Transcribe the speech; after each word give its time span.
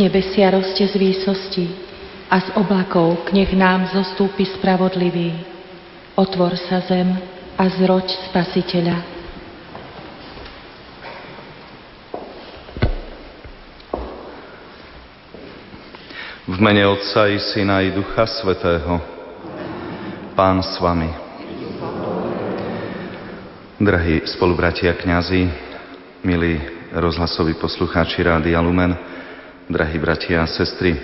nebesia 0.00 0.48
roste 0.48 0.88
z 0.88 0.96
výsosti 0.96 1.68
a 2.32 2.40
z 2.40 2.48
oblakov 2.56 3.28
k 3.28 3.36
nech 3.36 3.52
nám 3.52 3.92
zostúpi 3.92 4.48
spravodlivý. 4.48 5.36
Otvor 6.16 6.56
sa 6.56 6.80
zem 6.88 7.20
a 7.60 7.64
zroď 7.68 8.08
spasiteľa. 8.32 8.96
V 16.50 16.58
mene 16.58 16.82
Otca 16.88 17.30
i 17.30 17.38
Syna 17.38 17.84
i 17.84 17.92
Ducha 17.94 18.26
Svetého. 18.26 18.98
Pán 20.34 20.64
s 20.64 20.80
vami. 20.80 21.12
Drahí 23.80 24.24
spolubratia 24.26 24.96
kňazi, 24.96 25.46
milí 26.26 26.58
rozhlasoví 26.90 27.54
poslucháči 27.54 28.24
Rádia 28.26 28.58
Lumen, 28.60 28.92
drahí 29.70 30.02
bratia 30.02 30.42
a 30.42 30.50
sestry, 30.50 30.98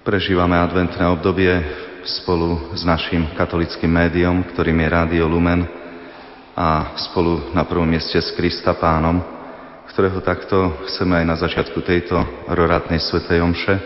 prežívame 0.00 0.56
adventné 0.56 1.04
obdobie 1.04 1.52
spolu 2.08 2.72
s 2.72 2.88
našim 2.88 3.36
katolickým 3.36 3.92
médiom, 3.92 4.40
ktorým 4.48 4.80
je 4.80 4.88
Rádio 4.88 5.28
Lumen 5.28 5.68
a 6.56 6.96
spolu 6.96 7.52
na 7.52 7.68
prvom 7.68 7.84
mieste 7.84 8.16
s 8.16 8.32
Krista 8.32 8.72
Pánom, 8.72 9.20
ktorého 9.92 10.24
takto 10.24 10.88
chceme 10.88 11.20
aj 11.20 11.26
na 11.28 11.36
začiatku 11.36 11.84
tejto 11.84 12.16
rorátnej 12.48 13.04
svetej 13.04 13.44
omše 13.44 13.76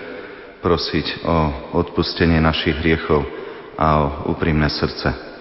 prosiť 0.63 1.27
o 1.27 1.37
odpustenie 1.83 2.39
našich 2.39 2.79
hriechov 2.79 3.27
a 3.75 3.87
o 3.99 4.07
úprimné 4.31 4.71
srdce. 4.71 5.35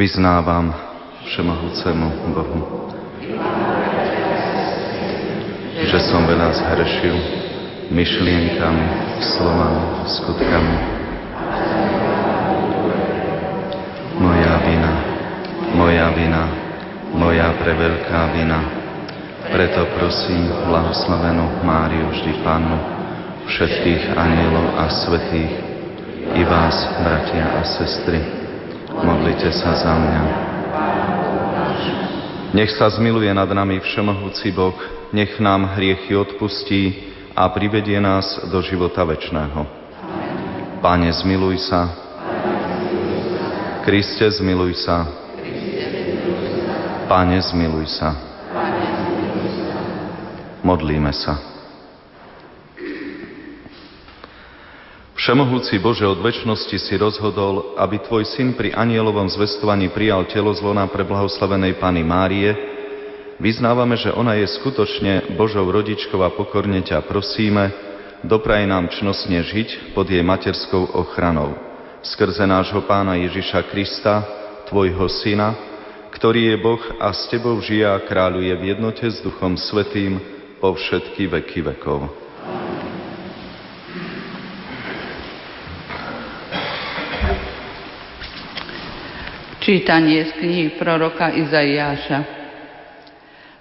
vyznávam 0.00 0.72
všemohúcemu 1.28 2.08
Bohu, 2.32 2.60
že 5.90 5.98
som 6.06 6.22
veľa 6.22 6.54
zhrešil 6.54 7.18
myšlienkami, 7.90 8.86
slovami, 9.18 10.06
skutkami. 10.06 10.76
Moja 14.22 14.54
vina, 14.62 14.92
moja 15.74 16.08
vina, 16.14 16.42
moja 17.10 17.50
preveľká 17.58 18.20
vina. 18.30 18.60
Preto 19.50 19.82
prosím 19.98 20.46
blahoslavenú 20.70 21.66
Máriu 21.66 22.06
vždy 22.14 22.38
Pannu, 22.46 22.78
všetkých 23.50 24.14
anielov 24.14 24.78
a 24.78 24.86
svetých, 24.94 25.52
i 26.38 26.42
vás, 26.46 26.78
bratia 27.02 27.58
a 27.58 27.66
sestry, 27.66 28.22
Modlite 28.94 29.50
sa 29.50 29.74
za 29.74 29.90
mňa. 29.98 30.49
Nech 32.50 32.74
sa 32.74 32.90
zmiluje 32.90 33.30
nad 33.30 33.46
nami 33.46 33.78
Všemohúci 33.78 34.50
Boh, 34.50 34.74
nech 35.14 35.38
nám 35.38 35.78
hriechy 35.78 36.18
odpustí 36.18 37.10
a 37.34 37.46
privedie 37.50 38.02
nás 38.02 38.42
do 38.50 38.58
života 38.58 39.06
večného. 39.06 39.66
Pane, 40.82 41.12
zmiluj 41.12 41.62
sa. 41.70 41.94
Kriste, 43.86 44.26
zmiluj 44.26 44.82
sa. 44.82 45.06
Pane, 47.06 47.38
zmiluj 47.38 47.86
sa. 47.86 48.18
Modlíme 50.66 51.12
sa. 51.14 51.49
Všemohúci 55.20 55.76
Bože, 55.84 56.08
od 56.08 56.24
väčšnosti 56.24 56.80
si 56.80 56.96
rozhodol, 56.96 57.76
aby 57.76 58.00
Tvoj 58.00 58.24
syn 58.24 58.56
pri 58.56 58.72
anielovom 58.72 59.28
zvestovaní 59.28 59.92
prijal 59.92 60.24
telo 60.24 60.48
zlona 60.56 60.88
pre 60.88 61.04
blahoslavenej 61.04 61.76
Pany 61.76 62.00
Márie. 62.00 62.56
Vyznávame, 63.36 64.00
že 64.00 64.16
ona 64.16 64.40
je 64.40 64.48
skutočne 64.48 65.36
Božou 65.36 65.68
rodičkou 65.68 66.24
a 66.24 66.32
pokorne 66.32 66.80
ťa 66.80 67.04
prosíme, 67.04 67.68
dopraj 68.24 68.64
nám 68.64 68.88
čnostne 68.96 69.44
žiť 69.44 69.92
pod 69.92 70.08
jej 70.08 70.24
materskou 70.24 70.88
ochranou. 70.96 71.52
Skrze 72.00 72.48
nášho 72.48 72.80
Pána 72.88 73.20
Ježiša 73.20 73.68
Krista, 73.68 74.24
Tvojho 74.72 75.04
Syna, 75.20 75.52
ktorý 76.16 76.48
je 76.48 76.56
Boh 76.64 76.80
a 76.96 77.12
s 77.12 77.28
Tebou 77.28 77.60
žije 77.60 77.84
a 77.84 78.00
kráľuje 78.00 78.56
v 78.56 78.72
jednote 78.72 79.04
s 79.04 79.20
Duchom 79.20 79.60
Svetým 79.60 80.16
po 80.64 80.72
všetky 80.72 81.28
veky 81.28 81.60
vekov. 81.60 82.08
Čítanie 89.70 90.26
z 90.26 90.34
knihy 90.34 90.66
proroka 90.82 91.30
Izaiáša. 91.30 92.18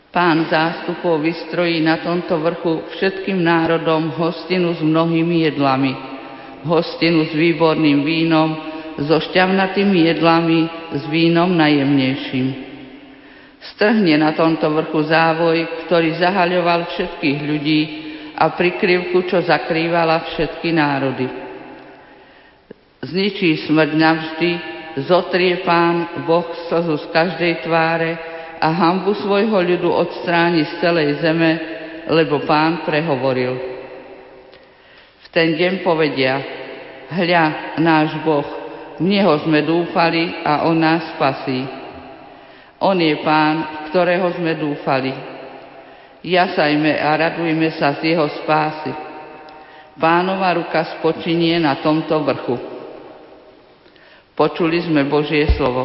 Pán 0.09 0.41
zástupov 0.49 1.21
vystrojí 1.21 1.85
na 1.85 2.01
tomto 2.01 2.41
vrchu 2.41 2.81
všetkým 2.97 3.37
národom 3.37 4.17
hostinu 4.17 4.73
s 4.73 4.81
mnohými 4.81 5.45
jedlami, 5.45 5.93
hostinu 6.65 7.29
s 7.29 7.33
výborným 7.37 8.01
vínom, 8.01 8.57
so 9.05 9.21
šťavnatými 9.21 10.09
jedlami, 10.09 10.59
s 10.97 11.05
vínom 11.13 11.53
najjemnejším. 11.53 12.47
Strhne 13.77 14.17
na 14.17 14.33
tomto 14.33 14.65
vrchu 14.65 15.05
závoj, 15.13 15.85
ktorý 15.85 16.17
zahaľoval 16.17 16.89
všetkých 16.89 17.37
ľudí 17.37 17.81
a 18.33 18.49
prikryvku, 18.57 19.29
čo 19.29 19.45
zakrývala 19.45 20.25
všetky 20.25 20.73
národy. 20.73 21.29
Zničí 23.05 23.69
smrť 23.69 23.91
navždy, 23.93 24.51
zotrie 25.05 25.61
pán 25.61 26.25
Boh 26.25 26.45
slzu 26.67 26.97
z 26.97 27.05
každej 27.13 27.65
tváre 27.65 28.11
a 28.59 28.67
hambu 28.69 29.15
svojho 29.15 29.61
ľudu 29.61 29.89
odstráni 29.89 30.65
z 30.67 30.71
celej 30.83 31.21
zeme, 31.23 31.51
lebo 32.09 32.43
pán 32.43 32.83
prehovoril. 32.83 33.53
V 35.23 35.27
ten 35.29 35.53
deň 35.55 35.85
povedia, 35.85 36.41
hľa 37.13 37.77
náš 37.79 38.17
Boh, 38.25 38.45
v 38.99 39.07
Neho 39.07 39.31
sme 39.47 39.63
dúfali 39.63 40.43
a 40.43 40.67
On 40.67 40.75
nás 40.75 41.15
spasí. 41.15 41.63
On 42.83 42.95
je 42.95 43.15
pán, 43.23 43.87
v 43.87 43.95
ktorého 43.95 44.27
sme 44.35 44.59
dúfali. 44.59 45.11
Jasajme 46.19 46.99
a 46.99 47.15
radujme 47.15 47.71
sa 47.79 47.95
z 47.95 48.11
Jeho 48.11 48.27
spásy. 48.43 48.91
Pánova 49.95 50.55
ruka 50.55 50.99
spočinie 50.99 51.59
na 51.59 51.79
tomto 51.79 52.23
vrchu. 52.23 52.68
Počuli 54.39 54.79
sme 54.79 55.03
Božie 55.03 55.51
slovo. 55.59 55.83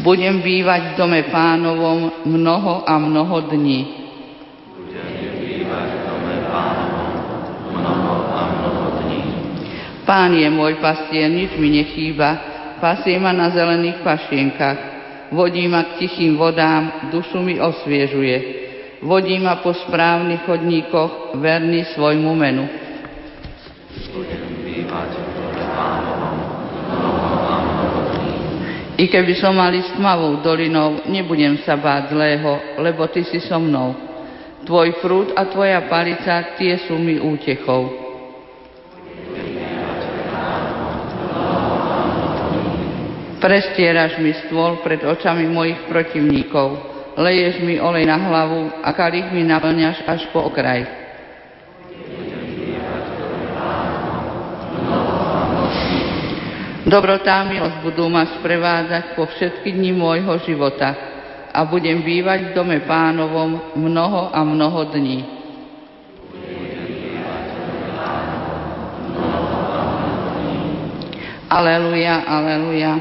Budem 0.00 0.40
bývať 0.40 0.96
v 0.96 0.96
dome 0.96 1.20
pánovom 1.28 2.24
mnoho 2.24 2.88
a 2.88 2.96
mnoho 2.96 3.52
dní. 3.52 3.80
Pán 10.08 10.32
je 10.32 10.48
môj 10.48 10.80
pastier, 10.80 11.28
nič 11.28 11.60
mi 11.60 11.68
nechýba, 11.68 12.28
pasie 12.80 13.20
ma 13.20 13.36
na 13.36 13.52
zelených 13.52 14.00
pašienkach, 14.00 14.78
vodí 15.36 15.68
ma 15.68 15.84
k 15.84 16.00
tichým 16.00 16.40
vodám, 16.40 17.12
dušu 17.12 17.44
mi 17.44 17.60
osviežuje, 17.60 18.36
vodí 19.04 19.36
ma 19.36 19.60
po 19.60 19.76
správnych 19.76 20.48
chodníkoch, 20.48 21.36
verný 21.36 21.84
svojmu 21.92 22.32
menu. 22.32 22.64
Budem 24.16 24.64
bývať 24.64 25.29
I 29.00 29.08
keby 29.08 29.32
som 29.40 29.56
mal 29.56 29.72
ísť 29.72 29.96
tmavou 29.96 30.44
dolinou, 30.44 31.08
nebudem 31.08 31.56
sa 31.64 31.72
báť 31.72 32.12
zlého, 32.12 32.76
lebo 32.84 33.08
ty 33.08 33.24
si 33.24 33.40
so 33.40 33.56
mnou. 33.56 33.96
Tvoj 34.68 35.00
prúd 35.00 35.32
a 35.32 35.48
tvoja 35.48 35.88
palica, 35.88 36.52
tie 36.60 36.84
sú 36.84 37.00
mi 37.00 37.16
útechou. 37.16 37.88
Prestieraš 43.40 44.20
mi 44.20 44.36
stôl 44.36 44.84
pred 44.84 45.00
očami 45.00 45.48
mojich 45.48 45.80
protivníkov, 45.88 46.76
leješ 47.16 47.64
mi 47.64 47.80
olej 47.80 48.04
na 48.04 48.20
hlavu 48.20 48.84
a 48.84 48.92
kalich 48.92 49.32
mi 49.32 49.48
naplňaš 49.48 50.04
až 50.04 50.28
po 50.28 50.44
okraj. 50.44 50.99
Dobrotá 56.80 57.44
milosť 57.44 57.84
budú 57.84 58.08
ma 58.08 58.24
sprevádzať 58.40 59.12
po 59.12 59.28
všetky 59.28 59.68
dni 59.76 59.92
môjho 59.92 60.40
života 60.48 60.96
a 61.52 61.60
budem 61.68 62.00
bývať 62.00 62.50
v 62.50 62.54
dome 62.56 62.80
pánovom 62.88 63.76
mnoho 63.76 64.32
a 64.32 64.40
mnoho 64.40 64.88
dní. 64.88 65.18
Aleluja, 71.50 72.14
aleluja. 72.24 72.92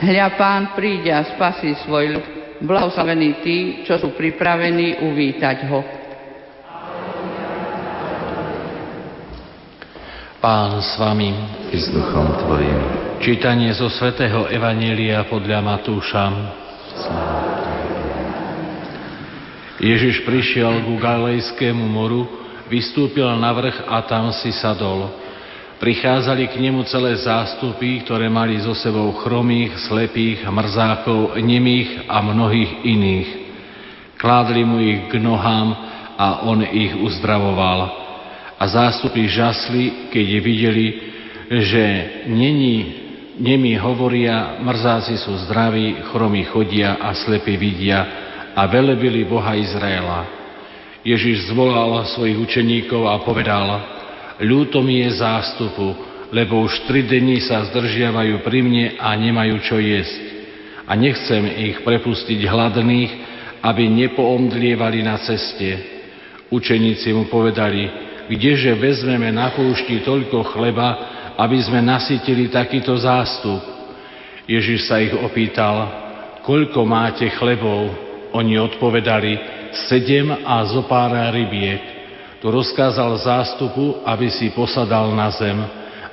Hľa 0.00 0.28
pán 0.38 0.62
príde 0.72 1.12
a 1.12 1.28
spasí 1.34 1.76
svoj 1.84 2.16
ľud. 2.16 2.26
Blahoslavení 2.64 3.44
tí, 3.44 3.58
čo 3.84 4.00
sú 4.00 4.16
pripravení 4.16 5.02
uvítať 5.02 5.58
ho. 5.68 6.03
Pán 10.44 10.76
s 10.76 11.00
vami. 11.00 11.32
I 11.72 11.78
s 11.80 11.88
duchom 11.88 12.36
tvojim. 12.44 12.76
Čítanie 13.24 13.72
zo 13.72 13.88
svätého 13.88 14.44
Evanielia 14.52 15.24
podľa 15.24 15.64
Matúša. 15.64 16.24
Ježiš 19.80 20.20
prišiel 20.28 20.84
ku 20.84 21.00
Galilejskému 21.00 21.88
moru, 21.88 22.28
vystúpil 22.68 23.24
na 23.24 23.56
vrch 23.56 23.88
a 23.88 24.04
tam 24.04 24.36
si 24.36 24.52
sadol. 24.52 25.16
Prichádzali 25.80 26.52
k 26.52 26.60
nemu 26.60 26.84
celé 26.92 27.16
zástupy, 27.24 28.04
ktoré 28.04 28.28
mali 28.28 28.60
so 28.60 28.76
sebou 28.76 29.16
chromých, 29.24 29.80
slepých, 29.88 30.44
mrzákov, 30.44 31.40
nemých 31.40 32.04
a 32.04 32.20
mnohých 32.20 32.84
iných. 32.84 33.28
Kládli 34.20 34.60
mu 34.60 34.76
ich 34.76 35.08
k 35.08 35.16
nohám 35.24 35.72
a 36.20 36.44
on 36.44 36.60
ich 36.68 36.92
uzdravoval. 37.00 38.03
A 38.58 38.64
zástupy 38.70 39.26
žasli, 39.26 40.10
keď 40.14 40.26
videli, 40.40 40.86
že 41.50 41.84
není, 42.30 42.76
nemi 43.38 43.74
hovoria, 43.74 44.62
mrzáci 44.62 45.18
sú 45.18 45.34
zdraví, 45.46 46.06
chromí 46.14 46.46
chodia 46.46 47.02
a 47.02 47.14
slepí 47.18 47.58
vidia, 47.58 48.24
a 48.54 48.70
velebili 48.70 49.26
Boha 49.26 49.58
Izraela. 49.58 50.30
Ježiš 51.02 51.50
zvolal 51.50 52.06
svojich 52.14 52.38
učeníkov 52.38 53.10
a 53.10 53.20
povedal, 53.26 53.66
ľúto 54.40 54.80
mi 54.80 55.02
je 55.04 55.20
zástupu, 55.20 56.14
lebo 56.30 56.64
už 56.64 56.86
tri 56.88 57.04
dni 57.04 57.42
sa 57.44 57.66
zdržiavajú 57.68 58.40
pri 58.46 58.58
mne 58.62 58.86
a 58.96 59.12
nemajú 59.18 59.58
čo 59.66 59.76
jesť. 59.82 60.32
A 60.88 60.96
nechcem 60.96 61.44
ich 61.70 61.82
prepustiť 61.82 62.40
hladných, 62.46 63.12
aby 63.60 63.84
nepoomdlievali 63.88 65.04
na 65.04 65.20
ceste. 65.20 65.76
Učeníci 66.48 67.12
mu 67.12 67.26
povedali, 67.28 67.88
kdeže 68.28 68.72
vezmeme 68.76 69.28
na 69.32 69.52
púšti 69.52 70.00
toľko 70.04 70.54
chleba, 70.54 70.88
aby 71.36 71.58
sme 71.62 71.82
nasytili 71.82 72.48
takýto 72.48 72.94
zástup. 72.96 73.60
Ježiš 74.44 74.86
sa 74.86 75.00
ich 75.00 75.12
opýtal, 75.16 75.88
koľko 76.44 76.84
máte 76.84 77.26
chlebov? 77.34 77.90
Oni 78.34 78.58
odpovedali, 78.58 79.38
sedem 79.88 80.26
a 80.42 80.66
zo 80.66 80.84
pár 80.90 81.14
rybiek. 81.30 81.80
Tu 82.42 82.46
rozkázal 82.50 83.24
zástupu, 83.24 84.04
aby 84.04 84.28
si 84.28 84.52
posadal 84.52 85.14
na 85.16 85.30
zem. 85.32 85.56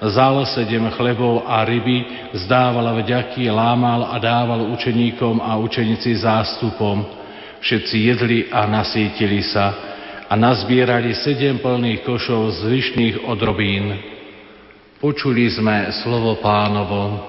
Zal 0.01 0.41
sedem 0.49 0.89
chlebov 0.95 1.43
a 1.45 1.61
ryby, 1.61 2.31
zdával 2.45 2.93
vďaky, 3.01 3.51
lámal 3.51 4.09
a 4.09 4.17
dával 4.17 4.69
učeníkom 4.73 5.43
a 5.43 5.59
učenici 5.59 6.17
zástupom. 6.17 7.05
Všetci 7.61 7.95
jedli 8.09 8.39
a 8.49 8.65
nasítili 8.65 9.45
sa 9.45 9.90
a 10.31 10.39
nazbierali 10.39 11.11
sedem 11.11 11.59
plných 11.59 12.07
košov 12.07 12.63
zvyšných 12.63 13.27
odrobín. 13.27 13.99
Počuli 15.03 15.51
sme 15.51 15.91
slovo 15.91 16.39
pánovo. 16.39 17.27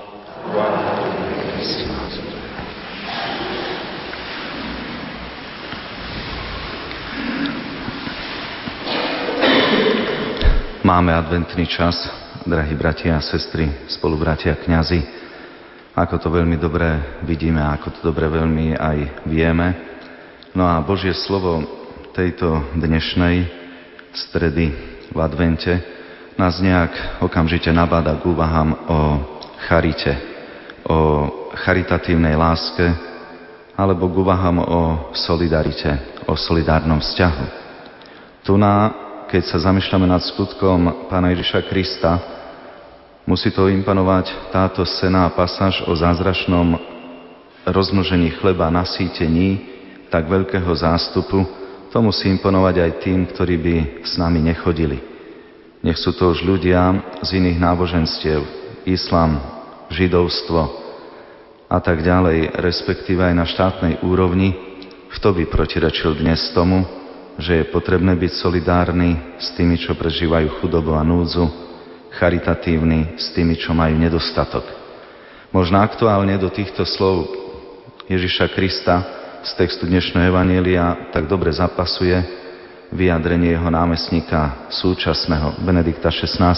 Máme 10.86 11.10
adventný 11.10 11.66
čas, 11.66 12.06
drahí 12.46 12.78
bratia 12.78 13.18
a 13.18 13.24
sestry, 13.24 13.66
spolubratia 13.90 14.54
kňazi. 14.54 15.02
Ako 15.98 16.22
to 16.22 16.30
veľmi 16.30 16.54
dobre 16.54 17.18
vidíme, 17.26 17.66
ako 17.66 17.98
to 17.98 18.00
dobre 18.14 18.30
veľmi 18.30 18.78
aj 18.78 19.26
vieme. 19.26 19.74
No 20.54 20.70
a 20.70 20.78
Božie 20.86 21.18
slovo 21.18 21.81
tejto 22.12 22.76
dnešnej 22.76 23.48
stredy 24.12 24.68
v 25.08 25.16
advente 25.16 25.80
nás 26.36 26.60
nejak 26.60 27.24
okamžite 27.24 27.72
nabáda 27.72 28.20
k 28.20 28.28
úvahám 28.28 28.70
o 28.84 29.00
charite, 29.64 30.12
o 30.84 30.98
charitatívnej 31.56 32.36
láske 32.36 32.84
alebo 33.72 34.12
k 34.12 34.18
úvahám 34.20 34.60
o 34.60 34.80
solidarite, 35.16 36.20
o 36.28 36.36
solidárnom 36.36 37.00
vzťahu. 37.00 37.46
Tu 38.44 38.52
na 38.60 38.92
keď 39.32 39.42
sa 39.48 39.72
zamýšľame 39.72 40.04
nad 40.04 40.20
skutkom 40.20 41.08
Pána 41.08 41.32
Ježiša 41.32 41.64
Krista, 41.64 42.20
musí 43.24 43.48
to 43.48 43.72
impanovať 43.72 44.52
táto 44.52 44.84
sená 44.84 45.24
pasáž 45.32 45.80
o 45.88 45.96
zázračnom 45.96 46.76
rozmnožení 47.64 48.36
chleba, 48.36 48.68
nasýtení 48.68 49.64
tak 50.12 50.28
veľkého 50.28 50.68
zástupu, 50.76 51.61
to 51.92 52.00
musí 52.00 52.32
imponovať 52.32 52.76
aj 52.80 52.92
tým, 53.04 53.28
ktorí 53.28 53.54
by 53.60 53.76
s 54.00 54.16
nami 54.16 54.40
nechodili. 54.40 54.96
Nech 55.84 56.00
sú 56.00 56.16
to 56.16 56.32
už 56.32 56.40
ľudia 56.40 57.12
z 57.20 57.36
iných 57.36 57.60
náboženstiev, 57.60 58.40
islám, 58.88 59.36
židovstvo 59.92 60.72
a 61.68 61.78
tak 61.84 62.00
ďalej, 62.00 62.56
respektíve 62.56 63.20
aj 63.20 63.34
na 63.36 63.44
štátnej 63.44 63.94
úrovni, 64.00 64.56
kto 65.12 65.36
by 65.36 65.44
protirečil 65.52 66.16
dnes 66.16 66.40
tomu, 66.56 66.80
že 67.36 67.60
je 67.60 67.64
potrebné 67.68 68.16
byť 68.16 68.32
solidárny 68.40 69.36
s 69.36 69.52
tými, 69.52 69.76
čo 69.76 69.92
prežívajú 69.92 70.64
chudobu 70.64 70.96
a 70.96 71.04
núdzu, 71.04 71.44
charitatívny 72.16 73.20
s 73.20 73.36
tými, 73.36 73.56
čo 73.60 73.76
majú 73.76 74.00
nedostatok. 74.00 74.64
Možno 75.52 75.76
aktuálne 75.84 76.40
do 76.40 76.48
týchto 76.48 76.88
slov 76.88 77.28
Ježiša 78.08 78.48
Krista 78.56 79.21
z 79.42 79.58
textu 79.58 79.90
dnešného 79.90 80.30
Evanielia 80.30 81.10
tak 81.10 81.26
dobre 81.26 81.50
zapasuje 81.50 82.14
vyjadrenie 82.94 83.58
jeho 83.58 83.66
námestníka 83.74 84.70
súčasného 84.70 85.58
Benedikta 85.66 86.14
XVI., 86.14 86.54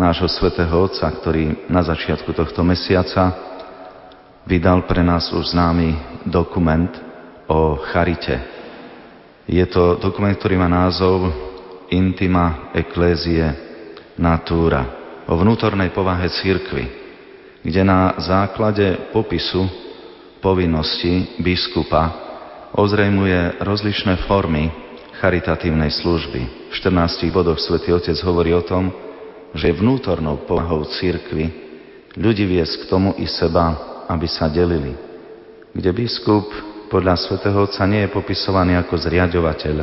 nášho 0.00 0.28
svätého 0.28 0.72
Otca, 0.72 1.04
ktorý 1.08 1.68
na 1.68 1.84
začiatku 1.84 2.32
tohto 2.32 2.64
mesiaca 2.64 3.36
vydal 4.48 4.88
pre 4.88 5.04
nás 5.04 5.28
už 5.36 5.52
známy 5.52 6.20
dokument 6.24 6.92
o 7.44 7.76
charite, 7.92 8.40
je 9.44 9.62
to 9.68 10.00
dokument, 10.00 10.34
ktorý 10.34 10.56
má 10.56 10.66
názov 10.72 11.28
Intima 11.92 12.72
Ecclesiae 12.72 13.52
Natura 14.16 14.82
o 15.28 15.36
vnútornej 15.36 15.92
povahe 15.92 16.32
církvy, 16.32 16.84
kde 17.62 17.80
na 17.84 18.16
základe 18.16 19.12
popisu 19.12 19.85
povinnosti 20.46 21.42
biskupa 21.42 22.14
ozrejmuje 22.70 23.58
rozličné 23.66 24.30
formy 24.30 24.70
charitatívnej 25.18 25.90
služby. 25.90 26.70
V 26.70 26.74
14 26.86 27.34
bodoch 27.34 27.58
svätý 27.58 27.90
Otec 27.90 28.14
hovorí 28.22 28.54
o 28.54 28.62
tom, 28.62 28.94
že 29.58 29.74
vnútornou 29.74 30.46
povahou 30.46 30.86
církvy 30.86 31.50
ľudí 32.14 32.46
viesť 32.46 32.86
k 32.86 32.88
tomu 32.94 33.18
i 33.18 33.26
seba, 33.26 33.74
aby 34.06 34.30
sa 34.30 34.46
delili. 34.46 34.94
Kde 35.74 35.90
biskup 35.90 36.46
podľa 36.94 37.18
svätého 37.18 37.66
Otca 37.66 37.82
nie 37.82 38.06
je 38.06 38.14
popisovaný 38.14 38.78
ako 38.78 39.02
zriadovateľ 39.02 39.76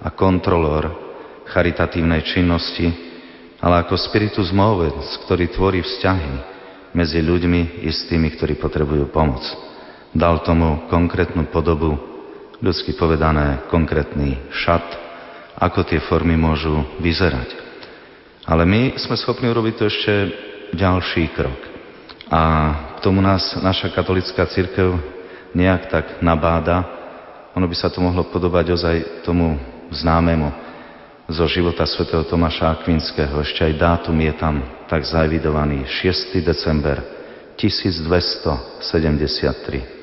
a 0.00 0.08
kontrolór 0.16 0.96
charitatívnej 1.44 2.24
činnosti, 2.24 2.88
ale 3.60 3.84
ako 3.84 4.00
spiritus 4.00 4.48
movens, 4.48 5.20
ktorý 5.28 5.52
tvorí 5.52 5.84
vzťahy 5.84 6.32
medzi 6.96 7.20
ľuďmi 7.20 7.84
i 7.84 7.90
s 7.92 8.08
tými, 8.08 8.32
ktorí 8.32 8.56
potrebujú 8.56 9.12
pomoc. 9.12 9.44
Dal 10.14 10.38
tomu 10.46 10.86
konkrétnu 10.86 11.50
podobu, 11.50 11.98
ľudsky 12.62 12.94
povedané 12.94 13.66
konkrétny 13.72 14.38
šat, 14.52 14.84
ako 15.56 15.88
tie 15.88 16.04
formy 16.04 16.36
môžu 16.36 16.84
vyzerať. 17.00 17.48
Ale 18.46 18.62
my 18.62 18.94
sme 19.00 19.18
schopní 19.18 19.50
urobiť 19.50 19.74
to 19.74 19.84
ešte 19.90 20.12
ďalší 20.76 21.28
krok. 21.34 21.58
A 22.30 22.42
k 22.98 23.02
tomu 23.02 23.20
nás 23.22 23.56
naša 23.58 23.88
katolická 23.90 24.46
církev 24.46 24.98
nejak 25.54 25.86
tak 25.90 26.22
nabáda. 26.22 26.84
Ono 27.54 27.66
by 27.66 27.74
sa 27.74 27.90
to 27.90 28.00
mohlo 28.02 28.24
podobať 28.28 28.70
ozaj 28.74 29.04
tomu 29.24 29.58
známemu 29.90 30.52
zo 31.26 31.46
života 31.50 31.86
svätého 31.86 32.22
Tomáša 32.22 32.70
Akvinského. 32.70 33.40
Ešte 33.42 33.64
aj 33.66 33.78
dátum 33.78 34.20
je 34.22 34.32
tam 34.38 34.62
tak 34.86 35.02
zavidovaný 35.02 35.86
6. 35.86 36.44
december 36.44 37.02
1273. 37.58 39.95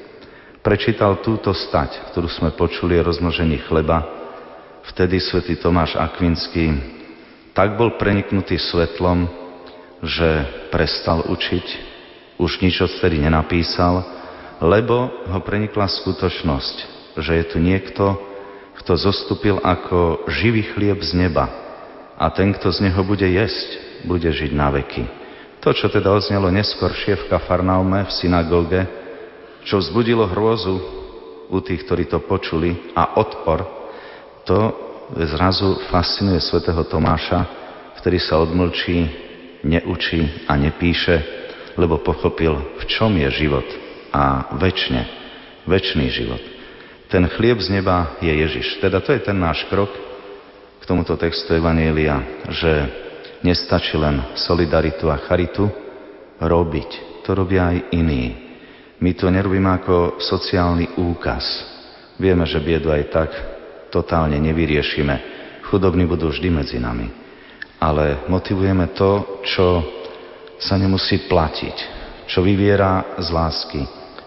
Prečítal 0.63 1.19
túto 1.19 1.51
stať, 1.51 2.15
ktorú 2.15 2.31
sme 2.31 2.55
počuli 2.55 2.95
o 2.95 3.03
rozmnožení 3.03 3.59
chleba. 3.67 4.07
Vtedy 4.95 5.19
svätý 5.19 5.59
Tomáš 5.59 5.99
Akvinský 5.99 6.71
tak 7.51 7.75
bol 7.75 7.99
preniknutý 7.99 8.55
svetlom, 8.55 9.27
že 9.99 10.47
prestal 10.71 11.27
učiť, 11.27 11.67
už 12.39 12.63
nič 12.63 12.79
odtedy 12.79 13.19
nenapísal, 13.19 14.07
lebo 14.63 15.11
ho 15.27 15.39
prenikla 15.43 15.83
skutočnosť, 15.83 16.75
že 17.19 17.43
je 17.43 17.45
tu 17.51 17.59
niekto, 17.59 18.15
kto 18.79 18.95
zostúpil 18.95 19.59
ako 19.59 20.31
živý 20.31 20.63
chlieb 20.71 21.03
z 21.03 21.27
neba 21.27 21.51
a 22.15 22.31
ten, 22.31 22.55
kto 22.55 22.71
z 22.71 22.87
neho 22.87 23.03
bude 23.03 23.27
jesť, 23.27 23.99
bude 24.07 24.31
žiť 24.31 24.55
na 24.55 24.71
veky. 24.71 25.11
To, 25.59 25.75
čo 25.75 25.91
teda 25.91 26.07
oznelo 26.15 26.47
neskôr 26.47 26.95
v 26.95 27.27
Kafarnaume 27.27 28.07
v 28.07 28.15
synagóge, 28.15 29.02
čo 29.63 29.79
vzbudilo 29.79 30.27
hrôzu 30.27 30.75
u 31.49 31.57
tých, 31.59 31.83
ktorí 31.87 32.07
to 32.07 32.23
počuli 32.23 32.93
a 32.95 33.19
odpor, 33.19 33.63
to 34.43 34.59
zrazu 35.33 35.79
fascinuje 35.91 36.39
svätého 36.43 36.83
Tomáša, 36.87 37.45
ktorý 37.99 38.19
sa 38.19 38.39
odmlčí, 38.43 39.07
neučí 39.63 40.47
a 40.47 40.59
nepíše, 40.59 41.15
lebo 41.79 42.03
pochopil, 42.03 42.53
v 42.79 42.83
čom 42.91 43.15
je 43.15 43.29
život 43.31 43.65
a 44.13 44.53
väčšine 44.59 45.23
väčší 45.63 46.07
život. 46.11 46.43
Ten 47.07 47.29
chlieb 47.29 47.61
z 47.61 47.79
neba 47.79 48.17
je 48.19 48.33
Ježiš. 48.33 48.81
Teda 48.81 48.99
to 48.99 49.13
je 49.13 49.21
ten 49.21 49.37
náš 49.37 49.63
krok 49.69 49.89
k 50.81 50.83
tomuto 50.83 51.15
textu 51.15 51.55
Evanielia, 51.55 52.19
že 52.49 52.89
nestačí 53.45 53.95
len 53.95 54.19
solidaritu 54.35 55.07
a 55.07 55.21
charitu 55.21 55.69
robiť. 56.41 57.23
To 57.23 57.37
robia 57.37 57.71
aj 57.71 57.77
iní. 57.95 58.42
My 59.03 59.11
to 59.11 59.27
nerobíme 59.27 59.67
ako 59.67 60.15
sociálny 60.23 60.95
úkaz. 60.95 61.43
Vieme, 62.15 62.47
že 62.47 62.63
biedu 62.63 62.87
aj 62.87 63.03
tak 63.11 63.29
totálne 63.91 64.39
nevyriešime. 64.39 65.15
Chudobní 65.67 66.07
budú 66.07 66.31
vždy 66.31 66.47
medzi 66.47 66.79
nami. 66.79 67.11
Ale 67.83 68.23
motivujeme 68.31 68.95
to, 68.95 69.43
čo 69.43 69.83
sa 70.55 70.79
nemusí 70.79 71.27
platiť, 71.27 71.75
čo 72.31 72.39
vyviera 72.47 73.19
z 73.19 73.27
lásky, 73.27 73.81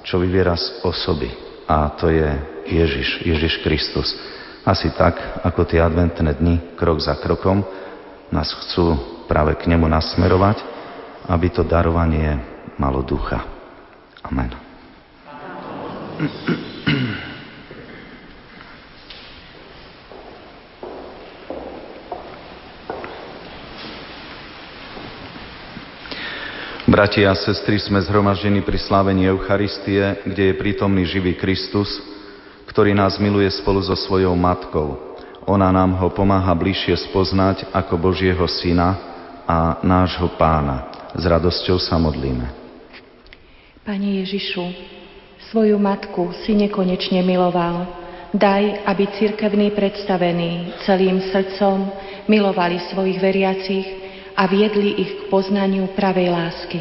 čo 0.05 0.21
vyviera 0.21 0.53
z 0.53 0.85
osoby. 0.85 1.33
A 1.65 1.97
to 1.97 2.13
je 2.13 2.29
Ježiš, 2.69 3.25
Ježiš 3.25 3.65
Kristus. 3.65 4.13
Asi 4.61 4.93
tak, 4.93 5.41
ako 5.41 5.65
tie 5.65 5.81
adventné 5.81 6.37
dni, 6.37 6.77
krok 6.77 7.01
za 7.01 7.17
krokom, 7.17 7.65
nás 8.29 8.53
chcú 8.53 8.93
práve 9.25 9.57
k 9.57 9.73
nemu 9.73 9.89
nasmerovať, 9.89 10.61
aby 11.33 11.49
to 11.49 11.65
darovanie 11.65 12.37
malo 12.77 13.01
ducha. 13.01 13.41
Amen. 14.21 14.66
Bratia 26.89 27.29
a 27.29 27.37
sestry, 27.37 27.77
sme 27.77 28.01
zhromaždení 28.01 28.65
pri 28.65 28.81
slávení 28.81 29.29
Eucharistie, 29.29 30.25
kde 30.25 30.43
je 30.49 30.55
prítomný 30.57 31.05
živý 31.05 31.37
Kristus, 31.37 32.01
ktorý 32.65 32.97
nás 32.97 33.21
miluje 33.21 33.53
spolu 33.53 33.85
so 33.85 33.93
svojou 33.93 34.33
matkou. 34.33 34.97
Ona 35.45 35.69
nám 35.69 36.01
ho 36.01 36.09
pomáha 36.09 36.57
bližšie 36.57 36.97
spoznať 37.13 37.69
ako 37.77 38.01
Božieho 38.01 38.49
Syna 38.49 38.97
a 39.45 39.85
nášho 39.85 40.33
Pána. 40.41 41.13
S 41.13 41.29
radosťou 41.29 41.77
sa 41.77 42.01
modlíme. 42.01 42.49
Pane 43.85 44.25
Ježišu, 44.25 44.96
svoju 45.51 45.79
matku 45.79 46.35
si 46.45 46.55
nekonečne 46.55 47.23
miloval. 47.23 47.87
Daj, 48.37 48.85
aby 48.85 49.07
cirkevní 49.17 49.71
predstavení 49.73 50.75
celým 50.85 51.23
srdcom 51.33 51.89
milovali 52.29 52.83
svojich 52.91 53.17
veriacich, 53.23 54.07
a 54.37 54.45
viedli 54.45 55.01
ich 55.01 55.11
k 55.17 55.21
poznaniu 55.33 55.89
pravej 55.97 56.29
lásky. 56.29 56.81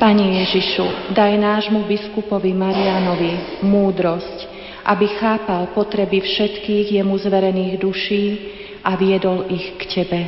Pane 0.00 0.26
Ježišu, 0.40 1.12
daj 1.12 1.36
nášmu 1.36 1.84
biskupovi 1.84 2.56
Marianovi 2.56 3.60
múdrosť, 3.60 4.48
aby 4.88 5.06
chápal 5.20 5.68
potreby 5.76 6.24
všetkých 6.24 7.04
jemu 7.04 7.20
zverených 7.20 7.76
duší 7.76 8.24
a 8.80 8.96
viedol 8.96 9.44
ich 9.52 9.76
k 9.76 9.82
Tebe. 9.92 10.20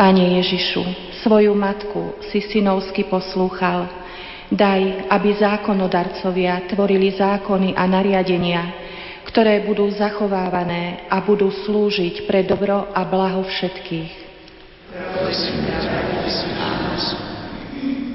Pane 0.00 0.40
Ježišu, 0.40 0.80
svoju 1.20 1.52
matku 1.52 2.16
si 2.32 2.40
synovsky 2.40 3.04
poslúchal. 3.04 3.84
Daj, 4.48 5.12
aby 5.12 5.36
zákonodarcovia 5.36 6.64
tvorili 6.72 7.12
zákony 7.12 7.76
a 7.76 7.84
nariadenia, 7.84 8.64
ktoré 9.28 9.60
budú 9.60 9.84
zachovávané 9.92 11.04
a 11.12 11.20
budú 11.20 11.52
slúžiť 11.52 12.24
pre 12.24 12.40
dobro 12.48 12.88
a 12.96 13.04
blaho 13.04 13.44
všetkých. 13.44 14.12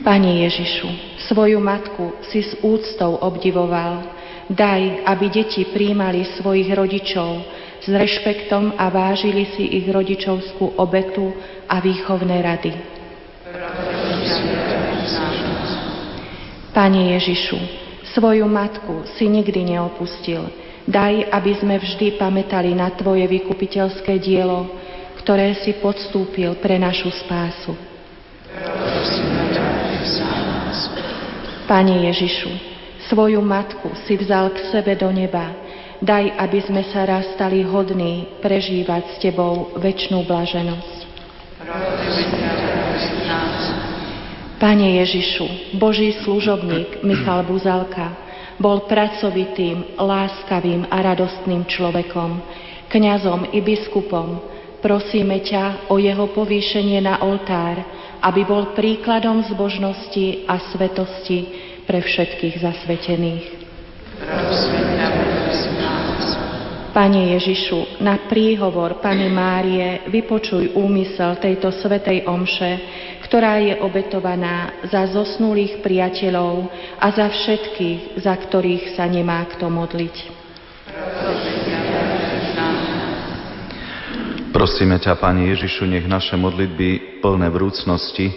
Pane 0.02 0.32
Ježišu, 0.42 0.90
svoju 1.30 1.62
matku 1.62 2.18
si 2.34 2.50
s 2.50 2.58
úctou 2.66 3.22
obdivoval. 3.22 4.10
Daj, 4.50 5.06
aby 5.06 5.26
deti 5.30 5.70
príjmali 5.70 6.34
svojich 6.34 6.74
rodičov 6.74 7.46
s 7.86 7.90
rešpektom 7.90 8.74
a 8.74 8.90
vážili 8.90 9.46
si 9.54 9.78
ich 9.78 9.86
rodičovskú 9.86 10.82
obetu 10.82 11.38
a 11.70 11.78
výchovné 11.78 12.42
rady. 12.42 12.74
Pane 16.74 17.02
Ježišu, 17.16 17.58
svoju 18.18 18.50
matku 18.50 19.06
si 19.16 19.30
nikdy 19.30 19.78
neopustil, 19.78 20.50
Daj, 20.86 21.34
aby 21.34 21.52
sme 21.58 21.82
vždy 21.82 22.22
pamätali 22.22 22.78
na 22.78 22.94
Tvoje 22.94 23.26
vykupiteľské 23.26 24.22
dielo, 24.22 24.70
ktoré 25.18 25.58
si 25.66 25.74
podstúpil 25.82 26.54
pre 26.62 26.78
našu 26.78 27.10
spásu. 27.10 27.74
Pane 31.66 31.96
Ježišu, 32.06 32.52
svoju 33.10 33.42
matku 33.42 33.90
si 34.06 34.14
vzal 34.14 34.54
k 34.54 34.70
sebe 34.70 34.94
do 34.94 35.10
neba. 35.10 35.65
Daj, 36.06 36.38
aby 36.38 36.60
sme 36.62 36.86
sa 36.94 37.02
raz 37.02 37.34
stali 37.34 37.66
hodní 37.66 38.30
prežívať 38.38 39.18
s 39.18 39.26
Tebou 39.26 39.74
väčšnú 39.74 40.22
blaženosť. 40.30 40.98
Pane 44.62 45.02
Ježišu, 45.02 45.76
Boží 45.82 46.14
služobník 46.22 47.02
Michal 47.02 47.42
Buzalka, 47.50 48.14
bol 48.62 48.86
pracovitým, 48.86 49.98
láskavým 49.98 50.86
a 50.94 50.98
radostným 51.02 51.66
človekom, 51.66 52.38
kňazom 52.94 53.50
i 53.52 53.60
biskupom. 53.66 54.46
Prosíme 54.86 55.42
ťa 55.42 55.90
o 55.90 55.98
jeho 55.98 56.30
povýšenie 56.30 57.02
na 57.02 57.18
oltár, 57.26 57.82
aby 58.22 58.46
bol 58.46 58.78
príkladom 58.78 59.42
zbožnosti 59.50 60.46
a 60.46 60.62
svetosti 60.70 61.50
pre 61.90 61.98
všetkých 62.06 62.62
zasvetených. 62.62 63.46
Pane 66.96 67.36
Ježišu, 67.36 68.00
na 68.00 68.24
príhovor 68.24 69.04
Pane 69.04 69.28
Márie 69.28 70.08
vypočuj 70.08 70.80
úmysel 70.80 71.36
tejto 71.44 71.68
svetej 71.76 72.24
omše, 72.24 72.72
ktorá 73.28 73.60
je 73.60 73.76
obetovaná 73.84 74.80
za 74.88 75.04
zosnulých 75.12 75.84
priateľov 75.84 76.72
a 76.96 77.12
za 77.12 77.28
všetkých, 77.28 78.24
za 78.24 78.32
ktorých 78.32 78.96
sa 78.96 79.12
nemá 79.12 79.44
kto 79.44 79.68
modliť. 79.68 80.16
Prosíme 84.56 84.96
ťa, 84.96 85.20
Pani 85.20 85.52
Ježišu, 85.52 85.84
nech 85.84 86.08
naše 86.08 86.40
modlitby 86.40 87.20
plné 87.20 87.52
vrúcnosti 87.52 88.32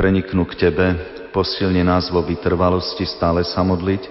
preniknú 0.00 0.48
k 0.48 0.64
Tebe, 0.64 0.86
posilne 1.28 1.84
nás 1.84 2.08
vo 2.08 2.24
vytrvalosti 2.24 3.04
stále 3.04 3.44
sa 3.44 3.60
modliť, 3.60 4.08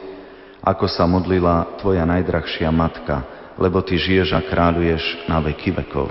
ako 0.61 0.85
sa 0.85 1.09
modlila 1.09 1.81
Tvoja 1.81 2.05
najdrahšia 2.05 2.69
matka, 2.69 3.40
lebo 3.61 3.85
Ty 3.85 3.93
žiješ 3.93 4.33
a 4.33 4.41
kráľuješ 4.41 5.29
na 5.29 5.37
veky 5.37 5.69
vekov. 5.77 6.09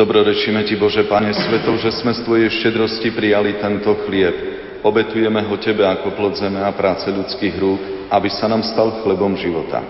Dobrorečíme 0.00 0.64
Ti, 0.64 0.80
Bože, 0.80 1.04
Pane 1.04 1.30
Svetov, 1.36 1.76
že 1.76 1.92
sme 1.92 2.16
z 2.16 2.24
Tvojej 2.24 2.48
štedrosti 2.48 3.12
prijali 3.12 3.60
tento 3.60 3.92
chlieb. 4.08 4.32
Obetujeme 4.80 5.44
ho 5.44 5.56
Tebe 5.60 5.84
ako 5.84 6.16
plod 6.16 6.40
zeme 6.40 6.64
a 6.64 6.72
práce 6.72 7.04
ľudských 7.12 7.54
rúk, 7.60 7.80
aby 8.08 8.28
sa 8.32 8.48
nám 8.48 8.64
stal 8.64 9.04
chlebom 9.04 9.36
života. 9.36 9.84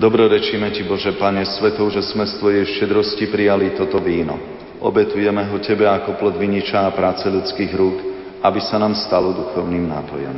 Dobrorečíme 0.00 0.72
Ti, 0.72 0.82
Bože, 0.88 1.12
Pane 1.14 1.44
Svetov, 1.44 1.92
že 1.92 2.02
sme 2.02 2.24
z 2.24 2.34
Tvojej 2.40 2.64
štedrosti 2.66 3.28
prijali 3.28 3.76
toto 3.76 4.00
víno. 4.00 4.34
Obetujeme 4.80 5.46
ho 5.46 5.56
Tebe 5.60 5.86
ako 5.86 6.18
plod 6.18 6.40
viniča 6.40 6.88
a 6.88 6.94
práce 6.96 7.28
ľudských 7.28 7.70
rúk, 7.76 7.96
aby 8.42 8.58
sa 8.58 8.80
nám 8.80 8.98
stalo 8.98 9.30
duchovným 9.30 9.86
nápojom. 9.86 10.36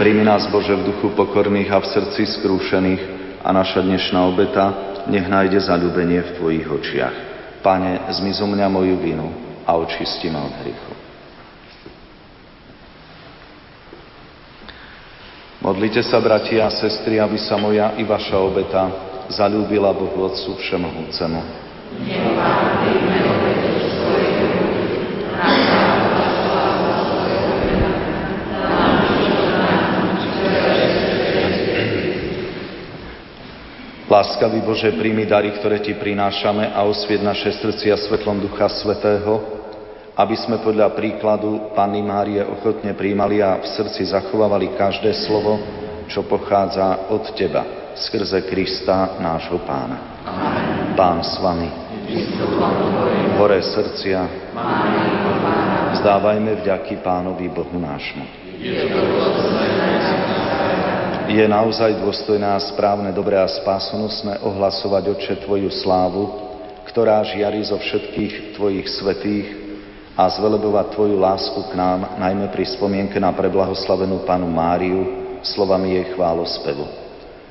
Príjmi 0.00 0.24
nás, 0.24 0.48
Bože, 0.50 0.74
v 0.74 0.88
duchu 0.90 1.12
pokorných 1.14 1.70
a 1.70 1.78
v 1.78 1.86
srdci 1.86 2.26
skrúšených, 2.40 3.02
a 3.46 3.54
naša 3.54 3.78
dnešná 3.86 4.26
obeta 4.26 4.64
nech 5.06 5.30
nájde 5.30 5.62
zalúbenie 5.62 6.18
v 6.18 6.34
Tvojich 6.34 6.66
očiach. 6.66 7.25
Pane, 7.62 8.00
zmizu 8.08 8.46
mňa 8.46 8.68
moju 8.68 8.96
vinu 8.96 9.28
a 9.66 9.74
očisti 9.74 10.30
ma 10.30 10.44
od 10.44 10.54
hriechu. 10.62 10.92
Modlite 15.66 16.02
sa, 16.04 16.20
bratia 16.22 16.68
a 16.68 16.70
sestry, 16.70 17.18
aby 17.18 17.38
sa 17.40 17.58
moja 17.58 17.96
i 17.98 18.04
vaša 18.06 18.38
obeta 18.38 18.82
zalúbila 19.26 19.90
Bohu 19.90 20.30
Otcu 20.30 20.54
Všemohúcemu. 20.54 21.40
Nech 22.06 22.65
Láskavý 34.16 34.64
Bože, 34.64 34.96
príjmi 34.96 35.28
dary, 35.28 35.52
ktoré 35.60 35.76
Ti 35.76 35.92
prinášame 35.92 36.72
a 36.72 36.88
osvied 36.88 37.20
naše 37.20 37.52
srdcia 37.52 38.00
svetlom 38.00 38.40
Ducha 38.40 38.64
Svetého, 38.64 39.44
aby 40.16 40.32
sme 40.40 40.56
podľa 40.64 40.96
príkladu 40.96 41.76
Panny 41.76 42.00
Márie 42.00 42.40
ochotne 42.40 42.96
príjmali 42.96 43.44
a 43.44 43.60
v 43.60 43.68
srdci 43.76 44.08
zachovávali 44.08 44.72
každé 44.72 45.12
slovo, 45.28 45.60
čo 46.08 46.24
pochádza 46.24 47.12
od 47.12 47.28
Teba, 47.36 47.92
skrze 47.92 48.40
Krista, 48.48 49.20
nášho 49.20 49.60
Pána. 49.68 50.24
Amen. 50.24 50.96
Pán 50.96 51.20
s 51.20 51.36
Vami. 51.36 51.68
Hore 53.36 53.60
srdcia. 53.60 54.20
Vzdávajme 55.92 56.64
vďaky 56.64 57.04
Pánovi 57.04 57.52
Bohu 57.52 57.76
nášmu. 57.76 58.24
Je 58.64 58.80
naozaj 61.34 61.98
dôstojné 61.98 62.46
a 62.46 62.62
správne, 62.62 63.10
dobré 63.10 63.34
a 63.34 63.50
spásonosné 63.50 64.38
ohlasovať, 64.46 65.10
Oče, 65.10 65.34
Tvoju 65.42 65.66
slávu, 65.82 66.30
ktorá 66.86 67.18
žiari 67.26 67.66
zo 67.66 67.74
všetkých 67.74 68.54
Tvojich 68.54 68.86
svetých 68.86 69.46
a 70.14 70.30
zvelebovať 70.30 70.94
Tvoju 70.94 71.18
lásku 71.18 71.58
k 71.66 71.74
nám, 71.74 72.14
najmä 72.22 72.46
pri 72.54 72.70
spomienke 72.78 73.18
na 73.18 73.34
preblahoslavenú 73.34 74.22
Panu 74.22 74.46
Máriu, 74.46 75.02
slovami 75.42 75.98
jej 75.98 76.14
chválospevu. 76.14 76.86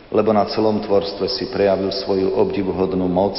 Lebo 0.08 0.32
na 0.32 0.48
celom 0.48 0.80
tvorstve 0.80 1.28
si 1.28 1.52
prejavil 1.52 1.92
svoju 1.92 2.32
obdivuhodnú 2.40 3.12
moc 3.12 3.36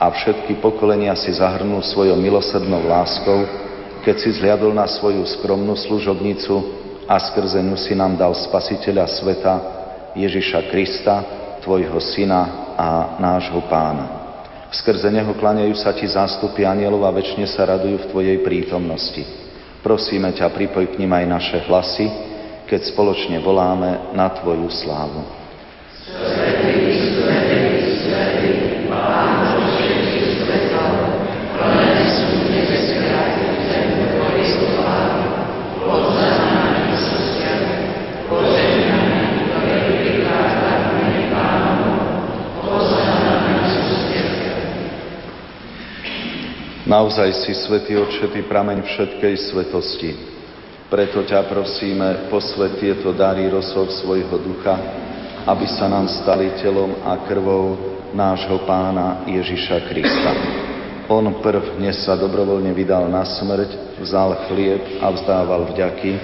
a 0.00 0.08
všetky 0.08 0.56
pokolenia 0.64 1.12
si 1.20 1.36
zahrnul 1.36 1.84
svojou 1.84 2.16
milosrdnou 2.16 2.80
láskou, 2.88 3.44
keď 4.08 4.16
si 4.24 4.40
zliadol 4.40 4.72
na 4.72 4.88
svoju 4.88 5.20
skromnú 5.36 5.76
služobnicu, 5.76 6.85
a 7.06 7.14
skrze 7.22 7.62
ňu 7.62 7.78
si 7.78 7.94
nám 7.94 8.18
dal 8.18 8.34
Spasiteľa 8.34 9.06
sveta, 9.06 9.54
Ježiša 10.18 10.66
Krista, 10.68 11.16
Tvojho 11.62 11.98
Syna 12.02 12.74
a 12.74 13.16
nášho 13.22 13.62
Pána. 13.70 14.26
Skrze 14.74 15.08
Neho 15.14 15.32
klaňajú 15.38 15.74
sa 15.78 15.94
Ti 15.94 16.04
zástupy 16.10 16.66
anielov 16.66 17.06
a 17.06 17.14
väčšine 17.14 17.46
sa 17.46 17.64
radujú 17.64 17.96
v 18.02 18.10
Tvojej 18.10 18.38
prítomnosti. 18.42 19.22
Prosíme 19.86 20.34
ťa, 20.34 20.50
pripoj 20.50 20.90
k 20.90 20.98
ním 20.98 21.14
aj 21.14 21.24
naše 21.30 21.58
hlasy, 21.70 22.06
keď 22.66 22.90
spoločne 22.90 23.38
voláme 23.38 24.10
na 24.10 24.26
Tvoju 24.34 24.66
slávu. 24.66 25.22
Naozaj 46.96 47.44
si, 47.44 47.52
Svetý 47.52 47.92
Otče, 47.92 48.32
prameň 48.48 48.80
všetkej 48.80 49.52
svetosti. 49.52 50.16
Preto 50.88 51.28
ťa 51.28 51.44
prosíme, 51.44 52.32
posvet 52.32 52.80
tieto 52.80 53.12
dary 53.12 53.52
rosov 53.52 53.92
svojho 54.00 54.40
ducha, 54.40 54.80
aby 55.44 55.68
sa 55.76 55.92
nám 55.92 56.08
stali 56.08 56.56
telom 56.56 56.96
a 57.04 57.20
krvou 57.28 57.76
nášho 58.16 58.64
pána 58.64 59.28
Ježiša 59.28 59.92
Krista. 59.92 60.32
On 61.12 61.20
prv 61.44 61.76
dnes 61.76 62.00
sa 62.00 62.16
dobrovoľne 62.16 62.72
vydal 62.72 63.12
na 63.12 63.28
smrť, 63.28 64.00
vzal 64.00 64.48
chlieb 64.48 64.96
a 64.96 65.12
vzdával 65.12 65.76
vďaky, 65.76 66.16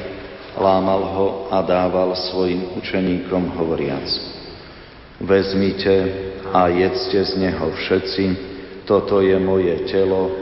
lámal 0.57 1.03
ho 1.05 1.27
a 1.53 1.61
dával 1.69 2.17
svojim 2.33 2.81
učeníkom 2.81 3.61
hovoriac. 3.61 4.09
Vezmite 5.21 5.97
a 6.49 6.73
jedzte 6.73 7.21
z 7.29 7.33
neho 7.45 7.69
všetci, 7.77 8.25
toto 8.89 9.21
je 9.21 9.37
moje 9.37 9.85
telo, 9.93 10.42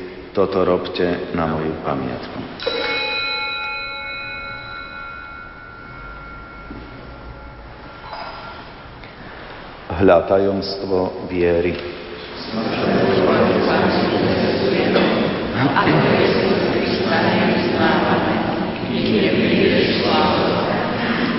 toto 0.31 0.63
robte 0.63 1.35
na 1.35 1.43
moju 1.47 1.75
pamiatku. 1.83 2.39
Hľa 9.91 10.17
tajomstvo 10.25 11.27
viery. 11.27 11.75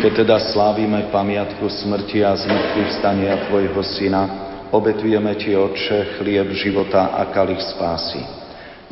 Keď 0.02 0.12
teda 0.26 0.36
slávime 0.52 1.08
pamiatku 1.14 1.64
smrti 1.64 2.26
a 2.26 2.36
zmrtvých 2.36 2.90
stania 3.00 3.34
Tvojho 3.48 3.82
Syna, 3.82 4.22
obetujeme 4.68 5.32
Ti, 5.38 5.56
Otče, 5.56 6.20
chlieb 6.20 6.52
života 6.54 7.16
a 7.16 7.30
kalich 7.32 7.62
spásy 7.72 8.41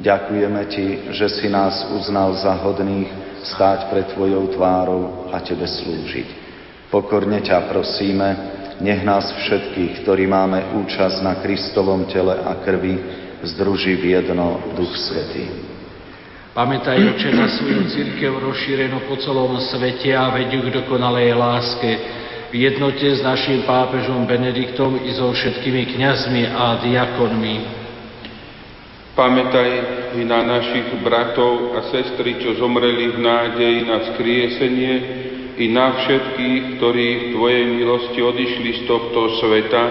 Ďakujeme 0.01 0.63
Ti, 0.73 0.87
že 1.13 1.29
si 1.29 1.47
nás 1.53 1.85
uznal 1.93 2.33
za 2.41 2.57
hodných 2.57 3.13
stáť 3.45 3.93
pred 3.93 4.07
Tvojou 4.17 4.49
tvárou 4.57 5.29
a 5.29 5.45
Tebe 5.45 5.69
slúžiť. 5.69 6.29
Pokorne 6.89 7.45
ťa 7.45 7.69
prosíme, 7.69 8.29
nech 8.81 9.05
nás 9.05 9.29
všetkých, 9.29 10.01
ktorí 10.03 10.25
máme 10.25 10.81
účasť 10.83 11.21
na 11.21 11.37
Kristovom 11.45 12.09
tele 12.09 12.33
a 12.33 12.65
krvi, 12.65 12.97
združí 13.45 14.01
v 14.01 14.17
jedno 14.17 14.73
Duch 14.73 14.97
Svetý. 14.97 15.69
Pamätaj, 16.57 16.99
Oče, 17.15 17.31
na 17.37 17.47
svoju 17.47 17.87
církev 17.93 18.41
rozšírenú 18.41 19.07
po 19.07 19.21
celom 19.21 19.55
svete 19.71 20.17
a 20.17 20.35
vedú 20.35 20.67
k 20.67 20.83
dokonalej 20.83 21.37
láske 21.37 21.91
v 22.51 22.67
jednote 22.67 23.07
s 23.07 23.23
našim 23.23 23.63
pápežom 23.69 24.27
Benediktom 24.27 24.99
i 25.07 25.15
so 25.15 25.31
všetkými 25.31 25.95
kňazmi 25.95 26.51
a 26.51 26.83
diakonmi 26.83 27.80
Pamätaj 29.11 29.71
na 30.23 30.47
našich 30.47 31.03
bratov 31.03 31.75
a 31.75 31.91
sestry, 31.91 32.39
čo 32.39 32.55
zomreli 32.57 33.11
v 33.15 33.19
nádeji 33.19 33.81
na 33.83 33.99
skriesenie, 34.15 34.95
i 35.61 35.69
na 35.69 35.93
všetkých, 35.93 36.81
ktorí 36.81 37.07
v 37.09 37.25
Tvojej 37.37 37.65
milosti 37.69 38.21
odišli 38.23 38.71
z 38.81 38.83
tohto 38.89 39.37
sveta 39.45 39.85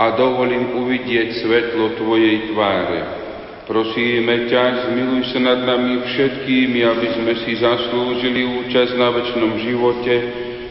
a 0.00 0.16
dovolím 0.16 0.80
uvidieť 0.80 1.44
svetlo 1.44 2.00
Tvojej 2.00 2.54
tváre. 2.54 3.00
Prosíme 3.68 4.48
ťa, 4.48 4.88
zmiluj 4.88 5.22
sa 5.30 5.38
nad 5.38 5.60
nami 5.62 6.02
všetkými, 6.08 6.80
aby 6.82 7.06
sme 7.14 7.32
si 7.44 7.60
zaslúžili 7.60 8.42
účasť 8.66 8.92
na 8.98 9.08
väčšnom 9.12 9.52
živote 9.62 10.14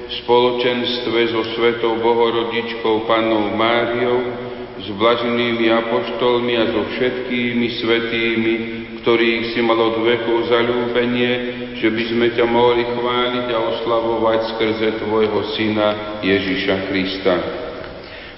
v 0.05 0.11
spoločenstve 0.25 1.19
so 1.31 1.41
Svetou 1.55 2.01
Bohorodičkou 2.03 3.07
Pannou 3.07 3.55
Máriou, 3.55 4.50
s 4.81 4.87
blaženými 4.97 5.69
apoštolmi 5.69 6.53
a 6.57 6.65
so 6.73 6.81
všetkými 6.89 7.67
svetými, 7.81 8.53
ktorých 9.01 9.53
si 9.53 9.59
mal 9.61 9.77
od 9.77 10.01
veku 10.01 10.45
zalúbenie, 10.49 11.31
že 11.77 11.89
by 11.89 12.03
sme 12.09 12.27
ťa 12.33 12.45
mohli 12.45 12.85
chváliť 12.85 13.47
a 13.49 13.59
oslavovať 13.77 14.39
skrze 14.57 14.87
Tvojho 15.01 15.39
Syna 15.57 16.21
Ježiša 16.21 16.75
Krista. 16.89 17.35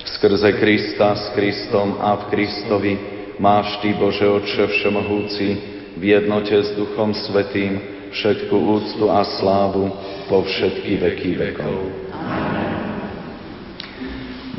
Skrze 0.04 0.52
Krista, 0.60 1.16
s 1.16 1.32
Kristom 1.36 2.00
a 2.00 2.16
v 2.20 2.24
Kristovi 2.32 2.94
máš 3.40 3.80
Ty, 3.80 3.96
Bože 3.96 4.28
Otče 4.28 4.68
Všemohúci, 4.68 5.48
v 5.96 6.04
jednote 6.04 6.60
s 6.60 6.76
Duchom 6.76 7.16
Svetým 7.16 7.80
všetku 8.12 8.56
úctu 8.56 9.06
a 9.10 9.24
slávu 9.40 9.90
po 10.28 10.44
všetky 10.44 11.02
veky 11.02 11.32
vekov. 11.40 11.76
Amen. 12.14 12.53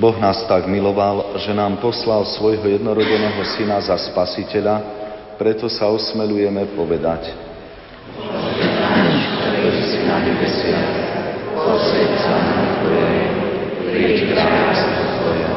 Boh 0.04 0.20
nás 0.20 0.44
tak 0.44 0.68
miloval, 0.68 1.40
že 1.40 1.56
nám 1.56 1.80
poslal 1.80 2.28
svojho 2.28 2.76
jednorodeného 2.76 3.40
syna 3.56 3.80
za 3.80 3.96
spasiteľa, 3.96 4.84
preto 5.40 5.64
sa 5.64 5.88
osmelujeme 5.88 6.60
povedať. 6.76 7.32
Bože, 9.64 9.80
si 9.88 10.04
na 10.04 10.20
posveď 11.56 12.10
sa 12.20 12.36
na 12.36 12.84
Tvoje, 12.84 13.24
príď 13.88 14.28
kráľovstvo 14.28 15.04
Tvoje, 15.24 15.48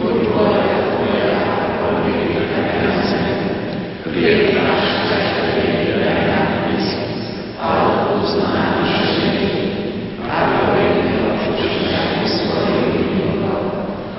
buď 0.00 0.16
vôľa 0.32 0.64
Tvoja, 0.96 1.36
ako 1.44 1.86
v 1.92 1.98
nebi, 2.08 2.40
tak 2.56 2.68
na 2.72 2.92
zemi. 3.04 3.34
Chlieb 4.00 4.56
náš 4.56 4.84
každý 5.12 5.92
deň 5.92 6.20
nám 6.24 6.48
dnes 6.72 6.88
a 7.60 7.68
odpúsť 7.68 8.36
naše 8.48 9.04
viny, 9.12 9.52
ako 10.24 10.62
my 10.72 10.84
odpúšťame 11.20 12.24
svojim 12.32 13.02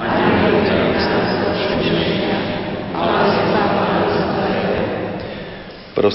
a 0.03 0.05
nebuď 0.05 0.67
nás 0.67 1.05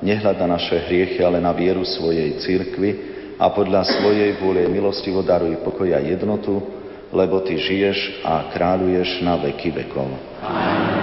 Nehľad 0.00 0.36
na 0.40 0.56
naše 0.56 0.80
hriechy, 0.88 1.20
ale 1.20 1.40
na 1.44 1.52
vieru 1.52 1.84
svojej 1.84 2.40
cirkvi 2.40 2.90
a 3.36 3.52
podľa 3.52 3.84
svojej 3.84 4.36
vôle 4.40 4.64
milostivo 4.68 5.20
daruj 5.20 5.60
pokoj 5.60 5.92
a 5.92 6.00
jednotu, 6.00 6.56
lebo 7.12 7.44
Ty 7.44 7.54
žiješ 7.56 8.24
a 8.24 8.48
kráľuješ 8.52 9.20
na 9.20 9.36
veky 9.36 9.70
vekov. 9.76 10.08
Amen. 10.40 11.00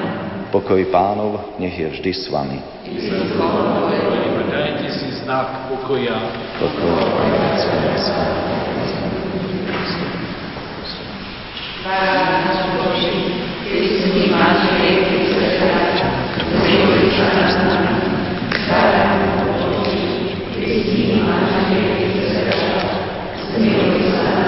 Pokoj 0.47 0.79
pánov 0.89 1.59
nech 1.59 1.75
je 1.75 1.87
vždy 1.91 2.11
s 2.15 2.31
vami. 2.31 2.63
Dajte 4.47 4.87
si 4.95 5.07
znak 5.21 5.67
pokoja. 5.67 6.17
Pokoj 6.55 7.03
s 7.59 7.65
vami. 7.67 8.47
Ty 13.67 13.79
si 13.83 14.31
máš 14.31 14.59
rieky 14.79 15.27
sveta, 15.27 15.99
zmiluj 16.55 17.11
sa 17.15 17.27
Ty 20.55 20.67
si 20.83 21.19
máš 21.23 21.51
rieky 21.67 22.23
sveta, 22.31 22.79
zmiluj 23.55 24.01
sa 24.11 24.47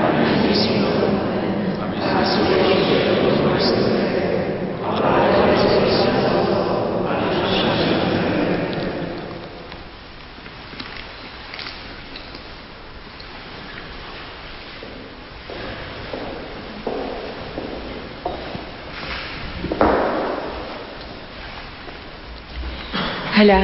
Hľa, 23.41 23.63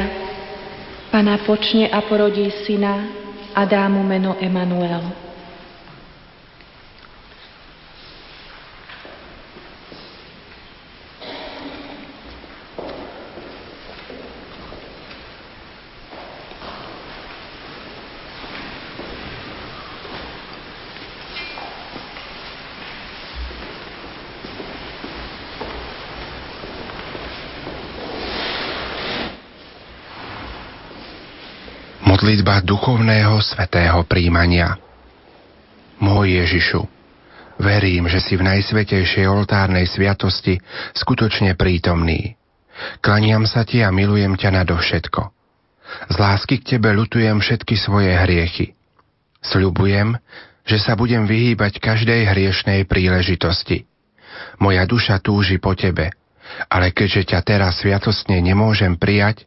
Pana 1.14 1.38
počne 1.46 1.86
a 1.86 2.02
porodí 2.02 2.50
syna 2.66 3.14
a 3.54 3.62
dá 3.62 3.86
mu 3.86 4.02
meno 4.02 4.34
Emanuel. 4.42 5.27
Modlitba 32.18 32.66
duchovného 32.66 33.38
svetého 33.38 34.02
príjmania. 34.02 34.74
Môj 36.02 36.42
Ježišu, 36.42 36.82
verím, 37.62 38.10
že 38.10 38.18
si 38.18 38.34
v 38.34 38.42
najsvetejšej 38.42 39.22
oltárnej 39.30 39.86
sviatosti 39.86 40.58
skutočne 40.98 41.54
prítomný. 41.54 42.34
Klaniam 42.98 43.46
sa 43.46 43.62
ti 43.62 43.86
a 43.86 43.94
milujem 43.94 44.34
ťa 44.34 44.50
nadovšetko. 44.50 45.30
Z 46.10 46.14
lásky 46.18 46.58
k 46.58 46.74
tebe 46.74 46.90
lutujem 46.90 47.38
všetky 47.38 47.78
svoje 47.78 48.10
hriechy. 48.10 48.74
Sľubujem, 49.38 50.18
že 50.66 50.82
sa 50.82 50.98
budem 50.98 51.22
vyhýbať 51.22 51.78
každej 51.78 52.34
hriešnej 52.34 52.82
príležitosti. 52.90 53.86
Moja 54.58 54.82
duša 54.90 55.22
túži 55.22 55.62
po 55.62 55.78
tebe, 55.78 56.10
ale 56.66 56.90
keďže 56.90 57.30
ťa 57.30 57.46
teraz 57.46 57.78
sviatostne 57.78 58.42
nemôžem 58.42 58.98
prijať, 58.98 59.46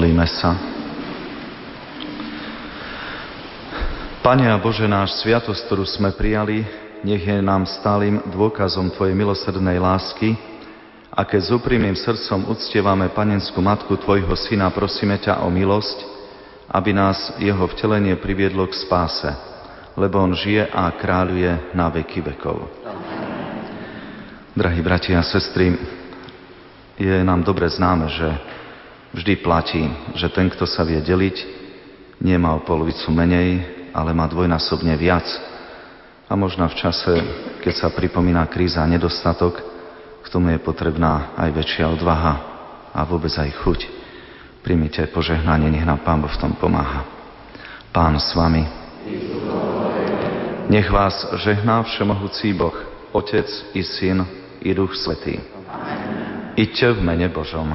Modlíme 0.00 0.24
sa. 0.32 0.56
Pane 4.24 4.48
a 4.48 4.56
Bože, 4.56 4.88
náš 4.88 5.20
sviatosť, 5.20 5.60
ktorú 5.68 5.84
sme 5.84 6.16
prijali, 6.16 6.64
nech 7.04 7.20
je 7.20 7.36
nám 7.44 7.68
stálym 7.68 8.16
dôkazom 8.32 8.96
Tvojej 8.96 9.12
milosrdnej 9.12 9.76
lásky 9.76 10.40
a 11.12 11.20
keď 11.20 11.40
s 11.44 11.50
úprimným 11.52 11.92
srdcom 11.92 12.48
uctievame 12.48 13.12
panenskú 13.12 13.60
matku 13.60 13.92
Tvojho 14.00 14.32
Syna, 14.40 14.72
prosíme 14.72 15.20
ťa 15.20 15.44
o 15.44 15.52
milosť, 15.52 15.98
aby 16.72 16.96
nás 16.96 17.36
jeho 17.36 17.68
vtelenie 17.68 18.16
priviedlo 18.16 18.72
k 18.72 18.80
spáse, 18.80 19.28
lebo 20.00 20.16
On 20.16 20.32
žije 20.32 20.64
a 20.64 20.96
kráľuje 20.96 21.76
na 21.76 21.92
veky 21.92 22.24
vekov. 22.24 22.72
Drahí 24.56 24.80
bratia 24.80 25.20
a 25.20 25.28
sestry, 25.28 25.76
je 26.96 27.20
nám 27.20 27.44
dobre 27.44 27.68
známe, 27.68 28.08
že 28.08 28.59
Vždy 29.10 29.42
platí, 29.42 29.82
že 30.14 30.30
ten, 30.30 30.46
kto 30.46 30.70
sa 30.70 30.86
vie 30.86 31.02
deliť, 31.02 31.36
nemá 32.22 32.54
o 32.54 32.62
polovicu 32.62 33.10
menej, 33.10 33.66
ale 33.90 34.14
má 34.14 34.30
dvojnásobne 34.30 34.94
viac. 34.94 35.26
A 36.30 36.38
možno 36.38 36.62
v 36.70 36.78
čase, 36.78 37.12
keď 37.58 37.74
sa 37.74 37.88
pripomína 37.90 38.46
kríza 38.46 38.78
a 38.78 38.86
nedostatok, 38.86 39.58
k 40.22 40.26
tomu 40.30 40.54
je 40.54 40.62
potrebná 40.62 41.34
aj 41.34 41.50
väčšia 41.50 41.90
odvaha 41.90 42.34
a 42.94 43.02
vôbec 43.02 43.34
aj 43.34 43.50
chuť. 43.66 43.80
Primite 44.62 45.02
požehnanie, 45.10 45.72
nech 45.72 45.88
nám 45.88 46.06
Pán 46.06 46.22
v 46.22 46.36
tom 46.38 46.54
pomáha. 46.54 47.02
Pán 47.90 48.14
s 48.14 48.30
vami. 48.38 48.62
Nech 50.70 50.86
vás 50.86 51.26
žehná 51.42 51.82
všemohúcí 51.82 52.54
Boh, 52.54 52.76
Otec 53.10 53.50
i 53.74 53.82
Syn 53.82 54.22
i 54.62 54.70
Duch 54.70 54.94
Svetý. 54.94 55.42
Iďte 56.54 56.94
v 56.94 57.00
mene 57.02 57.26
Božom. 57.26 57.74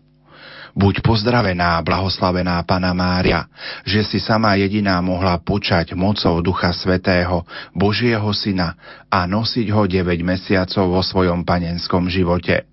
Buď 0.71 1.03
pozdravená, 1.03 1.83
blahoslavená 1.83 2.63
Pana 2.63 2.95
Mária, 2.95 3.47
že 3.83 4.07
si 4.07 4.23
sama 4.23 4.55
jediná 4.55 4.97
mohla 5.03 5.35
počať 5.37 5.91
mocou 5.93 6.39
Ducha 6.39 6.71
Svetého, 6.71 7.43
Božieho 7.75 8.31
Syna 8.31 8.79
a 9.11 9.27
nosiť 9.27 9.67
ho 9.75 9.83
9 9.83 10.07
mesiacov 10.23 10.85
vo 10.87 11.01
svojom 11.03 11.43
panenskom 11.43 12.07
živote. 12.07 12.65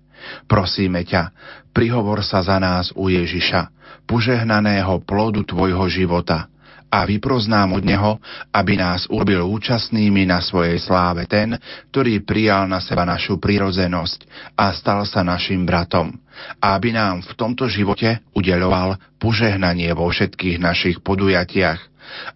Prosíme 0.47 1.03
ťa, 1.03 1.31
prihovor 1.75 2.23
sa 2.23 2.39
za 2.39 2.55
nás 2.59 2.91
u 2.95 3.11
Ježiša, 3.11 3.71
požehnaného 4.07 5.03
plodu 5.03 5.43
tvojho 5.43 5.85
života– 5.91 6.47
a 6.89 7.05
vyproznám 7.05 7.77
od 7.77 7.83
Neho, 7.85 8.17
aby 8.49 8.73
nás 8.81 9.05
urobil 9.07 9.45
účastnými 9.45 10.25
na 10.25 10.41
svojej 10.41 10.81
sláve 10.81 11.29
ten, 11.29 11.53
ktorý 11.93 12.25
prijal 12.25 12.65
na 12.65 12.81
seba 12.81 13.05
našu 13.05 13.37
prirodzenosť 13.37 14.25
a 14.57 14.73
stal 14.73 15.05
sa 15.05 15.21
našim 15.21 15.63
bratom. 15.63 16.17
A 16.57 16.73
aby 16.73 16.93
nám 16.95 17.21
v 17.21 17.33
tomto 17.37 17.69
živote 17.69 18.25
udeľoval 18.33 19.21
požehnanie 19.21 19.93
vo 19.93 20.09
všetkých 20.09 20.57
našich 20.57 20.97
podujatiach, 21.05 21.79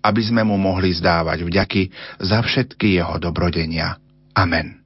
aby 0.05 0.21
sme 0.21 0.45
mu 0.45 0.61
mohli 0.61 0.93
zdávať 0.93 1.41
vďaky 1.41 1.81
za 2.21 2.45
všetky 2.45 3.01
jeho 3.01 3.17
dobrodenia. 3.17 3.97
Amen. 4.37 4.82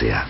Asia. 0.00 0.29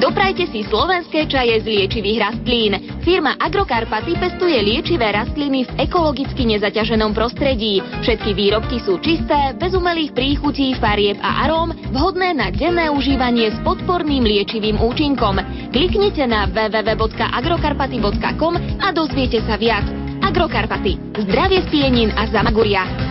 Doprajte 0.00 0.48
si 0.48 0.64
slovenské 0.64 1.28
čaje 1.28 1.60
z 1.60 1.76
liečivých 1.76 2.24
rastlín. 2.24 2.72
Firma 3.04 3.36
Agrokarpaty 3.36 4.16
pestuje 4.16 4.56
liečivé 4.56 5.12
rastliny 5.12 5.68
v 5.68 5.76
ekologicky 5.76 6.48
nezaťaženom 6.56 7.12
prostredí. 7.12 7.84
Všetky 8.00 8.32
výrobky 8.32 8.80
sú 8.80 8.96
čisté, 9.04 9.52
bez 9.60 9.76
umelých 9.76 10.16
príchutí, 10.16 10.72
farieb 10.80 11.20
a 11.20 11.44
aróm, 11.44 11.76
vhodné 11.92 12.32
na 12.32 12.48
denné 12.48 12.88
užívanie 12.88 13.52
s 13.52 13.60
podporným 13.60 14.24
liečivým 14.24 14.80
účinkom. 14.80 15.36
Kliknite 15.68 16.24
na 16.24 16.48
www.agrokarpaty.com 16.48 18.80
a 18.80 18.88
dozviete 18.96 19.44
sa 19.44 19.60
viac. 19.60 19.84
Agrokarpaty. 20.24 20.96
Zdravie 21.28 21.60
z 21.60 21.68
pienin 21.68 22.08
a 22.16 22.24
zamaguria. 22.32 23.09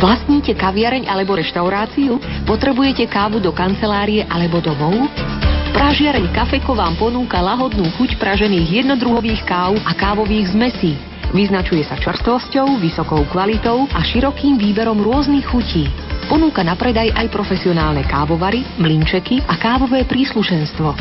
Vlastníte 0.00 0.56
kaviareň 0.56 1.04
alebo 1.12 1.36
reštauráciu? 1.36 2.16
Potrebujete 2.48 3.04
kávu 3.04 3.36
do 3.36 3.52
kancelárie 3.52 4.24
alebo 4.24 4.56
domov? 4.64 4.96
Pražiareň 5.76 6.32
Kafeko 6.32 6.72
vám 6.72 6.96
ponúka 6.96 7.36
lahodnú 7.36 7.84
chuť 8.00 8.16
pražených 8.16 8.80
jednodruhových 8.80 9.44
káv 9.44 9.76
a 9.84 9.92
kávových 9.92 10.56
zmesí. 10.56 10.96
Vyznačuje 11.36 11.84
sa 11.84 12.00
čerstvosťou, 12.00 12.80
vysokou 12.80 13.28
kvalitou 13.28 13.84
a 13.92 14.00
širokým 14.00 14.56
výberom 14.56 15.04
rôznych 15.04 15.44
chutí. 15.44 15.84
Ponúka 16.32 16.64
na 16.64 16.80
predaj 16.80 17.12
aj 17.12 17.28
profesionálne 17.28 18.00
kávovary, 18.08 18.64
mlinčeky 18.80 19.44
a 19.46 19.60
kávové 19.60 20.08
príslušenstvo. 20.08 20.96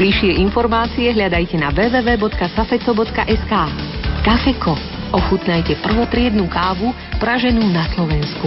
Bližšie 0.00 0.40
informácie 0.40 1.12
hľadajte 1.12 1.60
na 1.60 1.68
www.safeco.sk. 1.76 3.52
Kafeko 4.24 4.99
Ochutnajte 5.10 5.74
prvotriednú 5.82 6.46
kávu 6.46 6.94
praženú 7.18 7.66
na 7.66 7.82
Slovensku. 7.90 8.46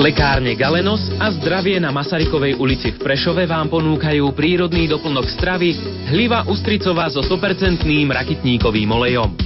Lekárne 0.00 0.56
Galenos 0.56 1.12
a 1.20 1.28
zdravie 1.28 1.76
na 1.76 1.92
Masarykovej 1.92 2.56
ulici 2.56 2.96
v 2.96 3.04
Prešove 3.04 3.44
vám 3.44 3.68
ponúkajú 3.68 4.32
prírodný 4.32 4.88
doplnok 4.88 5.28
stravy 5.28 5.76
hliva 6.08 6.48
ustricová 6.48 7.12
so 7.12 7.20
100% 7.20 7.84
rakitníkovým 7.84 8.88
olejom. 8.90 9.36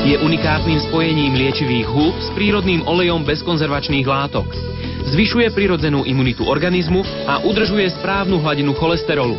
Je 0.00 0.16
unikátnym 0.16 0.80
spojením 0.88 1.36
liečivých 1.36 1.86
húb 1.92 2.16
s 2.24 2.32
prírodným 2.32 2.88
olejom 2.88 3.20
bez 3.20 3.44
konzervačných 3.44 4.08
látok. 4.08 4.48
Zvyšuje 5.12 5.52
prirodzenú 5.52 6.08
imunitu 6.08 6.48
organizmu 6.48 7.04
a 7.28 7.44
udržuje 7.44 7.84
správnu 8.00 8.40
hladinu 8.40 8.72
cholesterolu. 8.72 9.36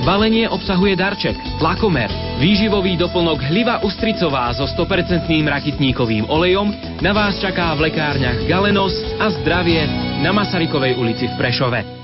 Balenie 0.00 0.48
obsahuje 0.48 0.96
darček, 0.96 1.36
tlakomer, 1.60 2.08
výživový 2.40 2.96
doplnok 2.96 3.44
hliva 3.52 3.84
ustricová 3.84 4.48
so 4.56 4.64
100% 4.64 5.28
rakitníkovým 5.44 6.24
olejom 6.24 6.72
na 7.04 7.12
vás 7.12 7.36
čaká 7.36 7.76
v 7.76 7.92
lekárniach 7.92 8.48
Galenos 8.48 8.96
a 9.20 9.28
zdravie 9.28 9.84
na 10.24 10.32
Masarykovej 10.32 10.96
ulici 10.96 11.28
v 11.28 11.36
Prešove. 11.36 11.99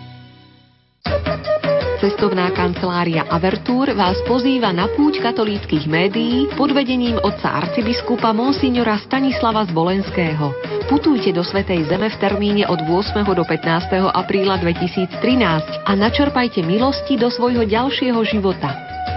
Cestovná 2.07 2.55
kancelária 2.55 3.27
Avertúr 3.27 3.90
vás 3.90 4.14
pozýva 4.31 4.71
na 4.71 4.87
púť 4.87 5.19
katolíckých 5.19 5.90
médií 5.90 6.47
pod 6.55 6.71
vedením 6.71 7.19
otca 7.19 7.59
arcibiskupa 7.59 8.31
Monsignora 8.31 8.95
Stanislava 9.03 9.66
Zvolenského. 9.66 10.55
Putujte 10.87 11.35
do 11.35 11.42
Svetej 11.42 11.90
Zeme 11.90 12.07
v 12.07 12.14
termíne 12.23 12.62
od 12.71 12.79
8. 12.79 13.27
do 13.27 13.42
15. 13.42 14.07
apríla 14.14 14.55
2013 14.55 15.19
a 15.83 15.92
načerpajte 15.99 16.62
milosti 16.62 17.19
do 17.19 17.27
svojho 17.27 17.66
ďalšieho 17.66 18.23
života. 18.23 18.71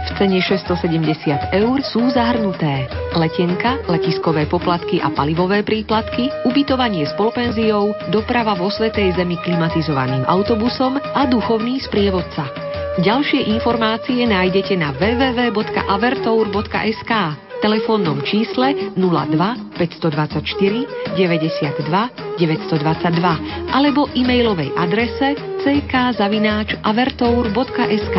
V 0.10 0.18
cene 0.18 0.42
670 0.42 1.62
eur 1.62 1.78
sú 1.86 2.10
zahrnuté 2.10 2.90
letenka, 3.14 3.86
letiskové 3.86 4.50
poplatky 4.50 4.98
a 4.98 5.14
palivové 5.14 5.62
príplatky, 5.62 6.34
ubytovanie 6.42 7.06
s 7.06 7.14
polpenziou, 7.14 7.94
doprava 8.10 8.58
vo 8.58 8.74
Svetej 8.74 9.14
Zemi 9.14 9.38
klimatizovaným 9.46 10.26
autobusom 10.26 10.98
a 10.98 11.30
duchovný 11.30 11.78
sprievodca. 11.86 12.69
Ďalšie 13.00 13.56
informácie 13.56 14.28
nájdete 14.28 14.76
na 14.76 14.92
www.avertour.sk 14.92 17.12
telefónnom 17.64 18.20
čísle 18.28 18.76
02 19.00 19.80
524 19.80 21.16
92 21.16 22.44
922 22.44 23.72
alebo 23.72 24.12
e-mailovej 24.16 24.72
adrese 24.76 25.36
ck.avertour.sk. 25.64 28.18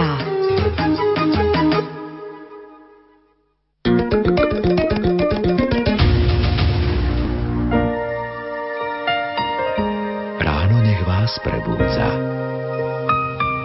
Ráno 10.40 10.76
nech 10.84 11.02
vás 11.04 11.36
prebúdza. 11.44 12.39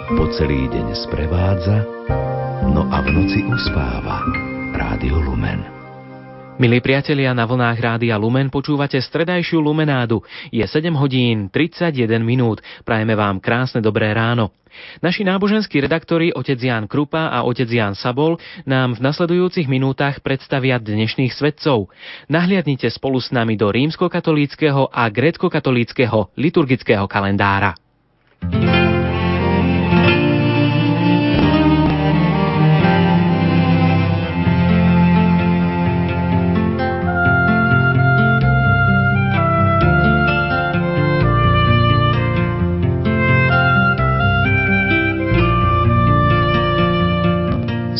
Po 0.05 0.29
celý 0.37 0.69
deň 0.69 0.93
sprevádza, 0.93 1.81
no 2.69 2.85
a 2.93 3.01
v 3.01 3.09
noci 3.09 3.41
uspáva. 3.41 4.21
Rádio 4.77 5.17
Lumen. 5.17 5.65
Milí 6.61 6.77
priatelia, 6.77 7.33
na 7.33 7.49
vlnách 7.49 7.73
Rádia 7.81 8.13
Lumen 8.13 8.53
počúvate 8.53 9.01
stredajšiu 9.01 9.57
Lumenádu. 9.57 10.21
Je 10.53 10.61
7 10.61 10.93
hodín 10.93 11.49
31 11.49 12.21
minút. 12.21 12.61
Prajeme 12.85 13.17
vám 13.17 13.41
krásne 13.41 13.81
dobré 13.81 14.13
ráno. 14.13 14.53
Naši 15.01 15.25
náboženskí 15.25 15.81
redaktori 15.81 16.29
otec 16.29 16.61
Jan 16.61 16.85
Krupa 16.85 17.33
a 17.33 17.41
otec 17.41 17.65
Jan 17.65 17.97
Sabol 17.97 18.37
nám 18.61 19.01
v 19.01 19.09
nasledujúcich 19.09 19.65
minútach 19.65 20.21
predstavia 20.21 20.77
dnešných 20.77 21.33
svetcov. 21.33 21.89
Nahliadnite 22.29 22.93
spolu 22.93 23.17
s 23.17 23.33
nami 23.33 23.57
do 23.57 23.73
rímskokatolíckého 23.73 24.85
a 24.85 25.09
grécko-katolíckého 25.09 26.29
liturgického 26.37 27.09
kalendára. 27.09 27.73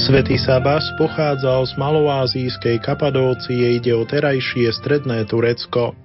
Svetý 0.06 0.38
Sabas 0.38 0.86
pochádzal 1.02 1.66
z 1.66 1.82
maloázijskej 1.82 2.78
Kapadócie, 2.78 3.82
ide 3.82 3.98
o 3.98 4.06
terajšie 4.06 4.70
stredné 4.70 5.26
Turecko. 5.26 5.98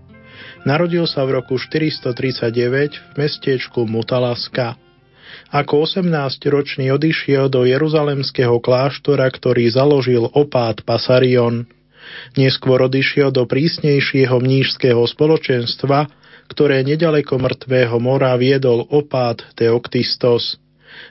Narodil 0.64 1.04
sa 1.04 1.28
v 1.28 1.36
roku 1.36 1.60
439 1.60 2.96
v 2.96 3.12
mestečku 3.20 3.84
Mutalaska. 3.84 4.80
Ako 5.52 5.84
18-ročný 5.84 6.88
odišiel 6.96 7.52
do 7.52 7.68
jeruzalemského 7.68 8.56
kláštora, 8.64 9.28
ktorý 9.28 9.68
založil 9.68 10.32
opát 10.32 10.80
Pasarion. 10.80 11.68
Neskôr 12.40 12.80
odišiel 12.80 13.28
do 13.36 13.44
prísnejšieho 13.44 14.40
mnížského 14.40 15.04
spoločenstva, 15.04 16.08
ktoré 16.48 16.88
nedaleko 16.88 17.36
mŕtvého 17.36 18.00
mora 18.00 18.32
viedol 18.40 18.80
opát 18.88 19.44
Teoktistos. 19.60 20.56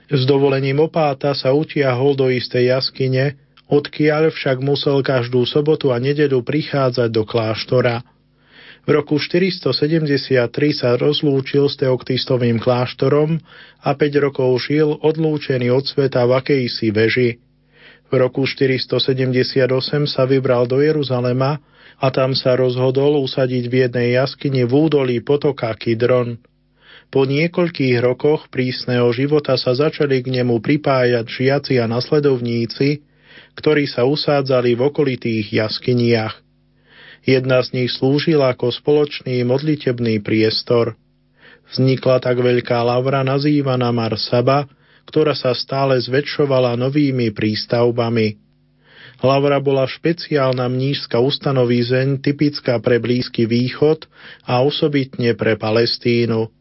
S 0.09 0.25
dovolením 0.25 0.81
opáta 0.81 1.37
sa 1.37 1.53
utiahol 1.53 2.17
do 2.17 2.27
istej 2.27 2.73
jaskyne, 2.73 3.37
odkiaľ 3.69 4.33
však 4.33 4.57
musel 4.59 5.05
každú 5.05 5.45
sobotu 5.45 5.93
a 5.93 6.01
nedeľu 6.01 6.41
prichádzať 6.41 7.09
do 7.13 7.23
kláštora. 7.23 8.01
V 8.89 8.97
roku 8.97 9.21
473 9.21 10.49
sa 10.73 10.97
rozlúčil 10.97 11.69
s 11.69 11.77
Teoktistovým 11.77 12.57
kláštorom 12.57 13.37
a 13.85 13.89
5 13.93 14.25
rokov 14.25 14.65
žil 14.65 14.97
odlúčený 14.97 15.69
od 15.69 15.85
sveta 15.85 16.25
v 16.25 16.31
akejsi 16.41 16.89
veži. 16.89 17.37
V 18.09 18.13
roku 18.17 18.49
478 18.49 19.69
sa 20.09 20.23
vybral 20.25 20.65
do 20.65 20.81
Jeruzalema 20.81 21.61
a 22.01 22.07
tam 22.09 22.33
sa 22.33 22.57
rozhodol 22.57 23.21
usadiť 23.21 23.63
v 23.69 23.73
jednej 23.85 24.17
jaskyni 24.17 24.65
v 24.65 24.73
údolí 24.73 25.21
potoka 25.21 25.69
Kidron. 25.77 26.41
Po 27.09 27.25
niekoľkých 27.25 27.97
rokoch 28.05 28.53
prísneho 28.53 29.09
života 29.09 29.57
sa 29.57 29.73
začali 29.73 30.21
k 30.21 30.29
nemu 30.29 30.61
pripájať 30.61 31.25
žiaci 31.25 31.81
a 31.81 31.89
nasledovníci, 31.89 33.01
ktorí 33.57 33.89
sa 33.89 34.05
usádzali 34.05 34.77
v 34.77 34.81
okolitých 34.93 35.49
jaskyniach. 35.49 36.37
Jedna 37.25 37.65
z 37.65 37.81
nich 37.81 37.91
slúžila 37.97 38.53
ako 38.53 38.69
spoločný 38.69 39.41
modlitebný 39.41 40.21
priestor. 40.21 40.95
Vznikla 41.73 42.21
tak 42.21 42.37
veľká 42.39 42.77
lavra 42.85 43.25
nazývaná 43.25 43.89
Marsaba, 43.89 44.69
ktorá 45.09 45.33
sa 45.33 45.57
stále 45.57 45.97
zväčšovala 45.97 46.77
novými 46.77 47.33
prístavbami. 47.33 48.37
Lavra 49.19 49.59
bola 49.59 49.83
špeciálna 49.89 50.69
mnížska 50.69 51.19
ustanovízeň 51.19 52.23
typická 52.23 52.79
pre 52.79 53.01
Blízky 53.01 53.49
východ 53.49 54.07
a 54.47 54.61
osobitne 54.63 55.35
pre 55.35 55.59
Palestínu. 55.59 56.58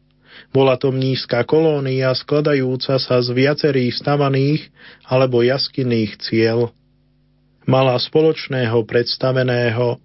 Bola 0.49 0.79
to 0.79 0.89
mnízka 0.89 1.45
kolónia 1.45 2.11
skladajúca 2.17 2.97
sa 2.97 3.17
z 3.21 3.29
viacerých 3.31 3.93
stavaných 3.93 4.61
alebo 5.05 5.45
jaskinných 5.45 6.17
ciel. 6.23 6.73
Mala 7.69 7.99
spoločného 8.01 8.81
predstaveného. 8.87 10.01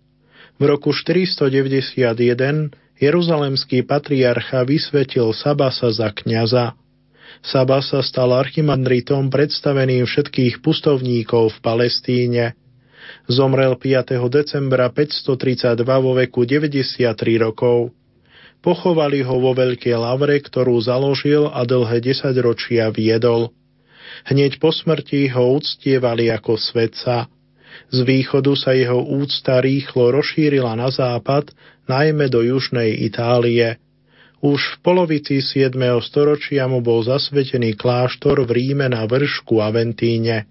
V 0.60 0.62
roku 0.62 0.92
491 0.92 2.76
jeruzalemský 3.00 3.82
patriarcha 3.88 4.62
vysvetil 4.68 5.32
Sabasa 5.32 5.90
za 5.90 6.12
kniaza. 6.12 6.76
Sabasa 7.40 8.04
stal 8.04 8.30
archimandritom 8.36 9.32
predstaveným 9.32 10.06
všetkých 10.06 10.60
pustovníkov 10.62 11.56
v 11.56 11.58
Palestíne. 11.64 12.44
Zomrel 13.28 13.76
5. 13.76 14.16
decembra 14.28 14.92
532 14.92 15.84
vo 15.84 16.12
veku 16.16 16.44
93 16.44 17.40
rokov. 17.40 18.03
Pochovali 18.64 19.20
ho 19.20 19.37
vo 19.44 19.53
Veľkej 19.53 19.92
lavre, 19.92 20.40
ktorú 20.40 20.81
založil 20.81 21.53
a 21.53 21.68
dlhé 21.68 22.00
desaťročia 22.00 22.88
viedol. 22.88 23.53
Hneď 24.24 24.57
po 24.57 24.72
smrti 24.72 25.29
ho 25.37 25.61
uctievali 25.61 26.33
ako 26.33 26.57
svetca. 26.57 27.29
Z 27.92 27.98
východu 28.09 28.57
sa 28.57 28.72
jeho 28.72 29.05
úcta 29.05 29.61
rýchlo 29.61 30.16
rozšírila 30.16 30.72
na 30.81 30.88
západ, 30.88 31.53
najmä 31.92 32.33
do 32.33 32.40
južnej 32.40 33.05
Itálie. 33.05 33.77
Už 34.40 34.61
v 34.61 34.77
polovici 34.81 35.44
7. 35.44 35.77
storočia 36.00 36.64
mu 36.64 36.81
bol 36.81 37.05
zasvetený 37.05 37.77
kláštor 37.77 38.48
v 38.48 38.50
Ríme 38.64 38.88
na 38.88 39.05
vršku 39.05 39.61
Aventíne. 39.61 40.48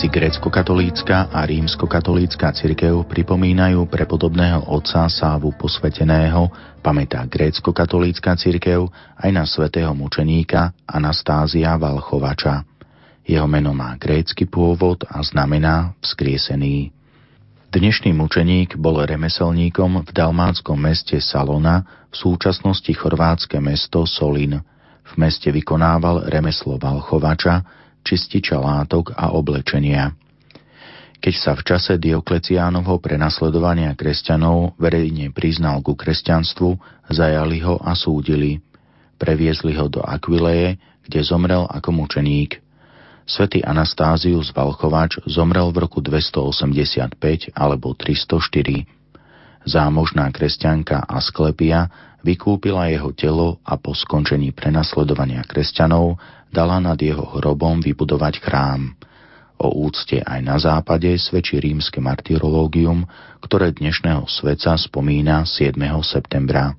Si 0.00 0.08
grécko-katolícka 0.08 1.28
a 1.28 1.44
rímsko-katolícka 1.44 2.48
cirkev 2.56 3.04
pripomínajú 3.04 3.84
prepodobného 3.92 4.72
otca 4.72 5.04
Sávu 5.04 5.52
posveteného, 5.52 6.48
pamätá 6.80 7.28
grécko-katolícka 7.28 8.40
cirkev 8.40 8.88
aj 9.20 9.28
na 9.28 9.44
svetého 9.44 9.92
mučeníka 9.92 10.72
Anastázia 10.88 11.76
Valchovača. 11.76 12.64
Jeho 13.28 13.44
meno 13.44 13.76
má 13.76 14.00
grécky 14.00 14.48
pôvod 14.48 15.04
a 15.04 15.20
znamená 15.20 15.92
vzkriesený. 16.00 16.88
Dnešný 17.68 18.16
mučeník 18.16 18.80
bol 18.80 19.04
remeselníkom 19.04 20.08
v 20.08 20.10
dalmátskom 20.16 20.80
meste 20.80 21.20
Salona, 21.20 21.84
v 22.08 22.16
súčasnosti 22.16 22.96
chorvátske 22.96 23.60
mesto 23.60 24.08
Solin. 24.08 24.56
V 25.04 25.12
meste 25.20 25.52
vykonával 25.52 26.32
remeslo 26.32 26.80
valchovača, 26.80 27.79
čističa 28.06 28.58
látok 28.58 29.12
a 29.16 29.32
oblečenia. 29.32 30.14
Keď 31.20 31.34
sa 31.36 31.52
v 31.52 31.62
čase 31.68 31.92
Diokleciánovho 32.00 32.96
prenasledovania 32.96 33.92
kresťanov 33.92 34.80
verejne 34.80 35.28
priznal 35.36 35.84
ku 35.84 35.92
kresťanstvu, 35.92 36.80
zajali 37.12 37.60
ho 37.60 37.76
a 37.76 37.92
súdili. 37.92 38.64
Previezli 39.20 39.76
ho 39.76 39.84
do 39.92 40.00
Aquileje, 40.00 40.80
kde 41.04 41.20
zomrel 41.20 41.68
ako 41.68 41.92
mučeník– 41.92 42.56
Svetý 43.30 43.62
Anastázius 43.62 44.50
Valchovač 44.50 45.22
zomrel 45.22 45.70
v 45.70 45.86
roku 45.86 46.02
285 46.02 47.14
alebo 47.54 47.94
304. 47.94 48.82
Zámožná 49.62 50.34
kresťanka 50.34 51.06
Asklepia 51.06 51.86
vykúpila 52.26 52.90
jeho 52.90 53.14
telo 53.14 53.62
a 53.62 53.78
po 53.78 53.94
skončení 53.94 54.50
prenasledovania 54.50 55.46
kresťanov 55.46 56.18
dala 56.50 56.82
nad 56.82 56.98
jeho 56.98 57.24
hrobom 57.38 57.78
vybudovať 57.78 58.42
chrám. 58.42 58.94
O 59.60 59.86
úcte 59.86 60.18
aj 60.24 60.40
na 60.40 60.56
západe 60.56 61.08
svedčí 61.20 61.60
rímske 61.60 62.00
martyrológium, 62.00 63.04
ktoré 63.44 63.70
dnešného 63.76 64.24
sveca 64.24 64.74
spomína 64.74 65.44
7. 65.44 65.76
septembra. 66.00 66.74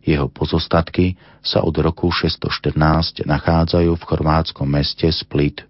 Jeho 0.00 0.32
pozostatky 0.32 1.20
sa 1.44 1.60
od 1.60 1.76
roku 1.76 2.08
614 2.08 3.28
nachádzajú 3.28 3.92
v 4.00 4.02
chorvátskom 4.02 4.64
meste 4.64 5.12
Split. 5.12 5.60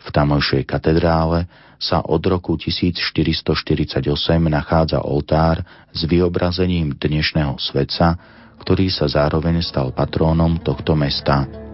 V 0.00 0.08
tamojšej 0.12 0.68
katedrále 0.68 1.48
sa 1.80 2.04
od 2.04 2.20
roku 2.28 2.60
1448 2.60 4.04
nachádza 4.52 5.00
oltár 5.00 5.64
s 5.96 6.04
vyobrazením 6.04 6.92
dnešného 6.92 7.56
svetca, 7.56 8.20
ktorý 8.60 8.92
sa 8.92 9.08
zároveň 9.08 9.64
stal 9.64 9.96
patrónom 9.96 10.60
tohto 10.60 10.92
mesta. 10.92 11.69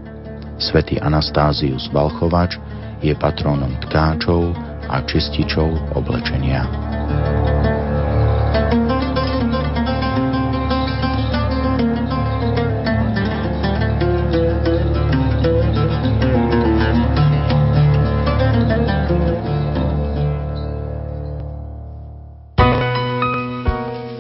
Svetý 0.57 0.97
Anastázius 1.01 1.93
Valchovač 1.93 2.57
je 3.05 3.13
patrónom 3.13 3.77
tkáčov 3.87 4.57
a 4.89 5.05
čističov 5.05 5.69
oblečenia. 5.93 6.65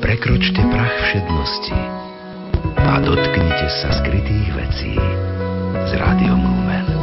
Prekročte 0.04 0.60
prach 0.68 0.96
všednosti 1.00 1.80
a 2.76 3.00
dotknite 3.00 3.66
sa 3.72 3.88
skrytých 4.04 4.48
vecí 4.52 4.94
s 5.86 5.92
Rádiom 5.94 6.42
Lumen. 6.42 6.95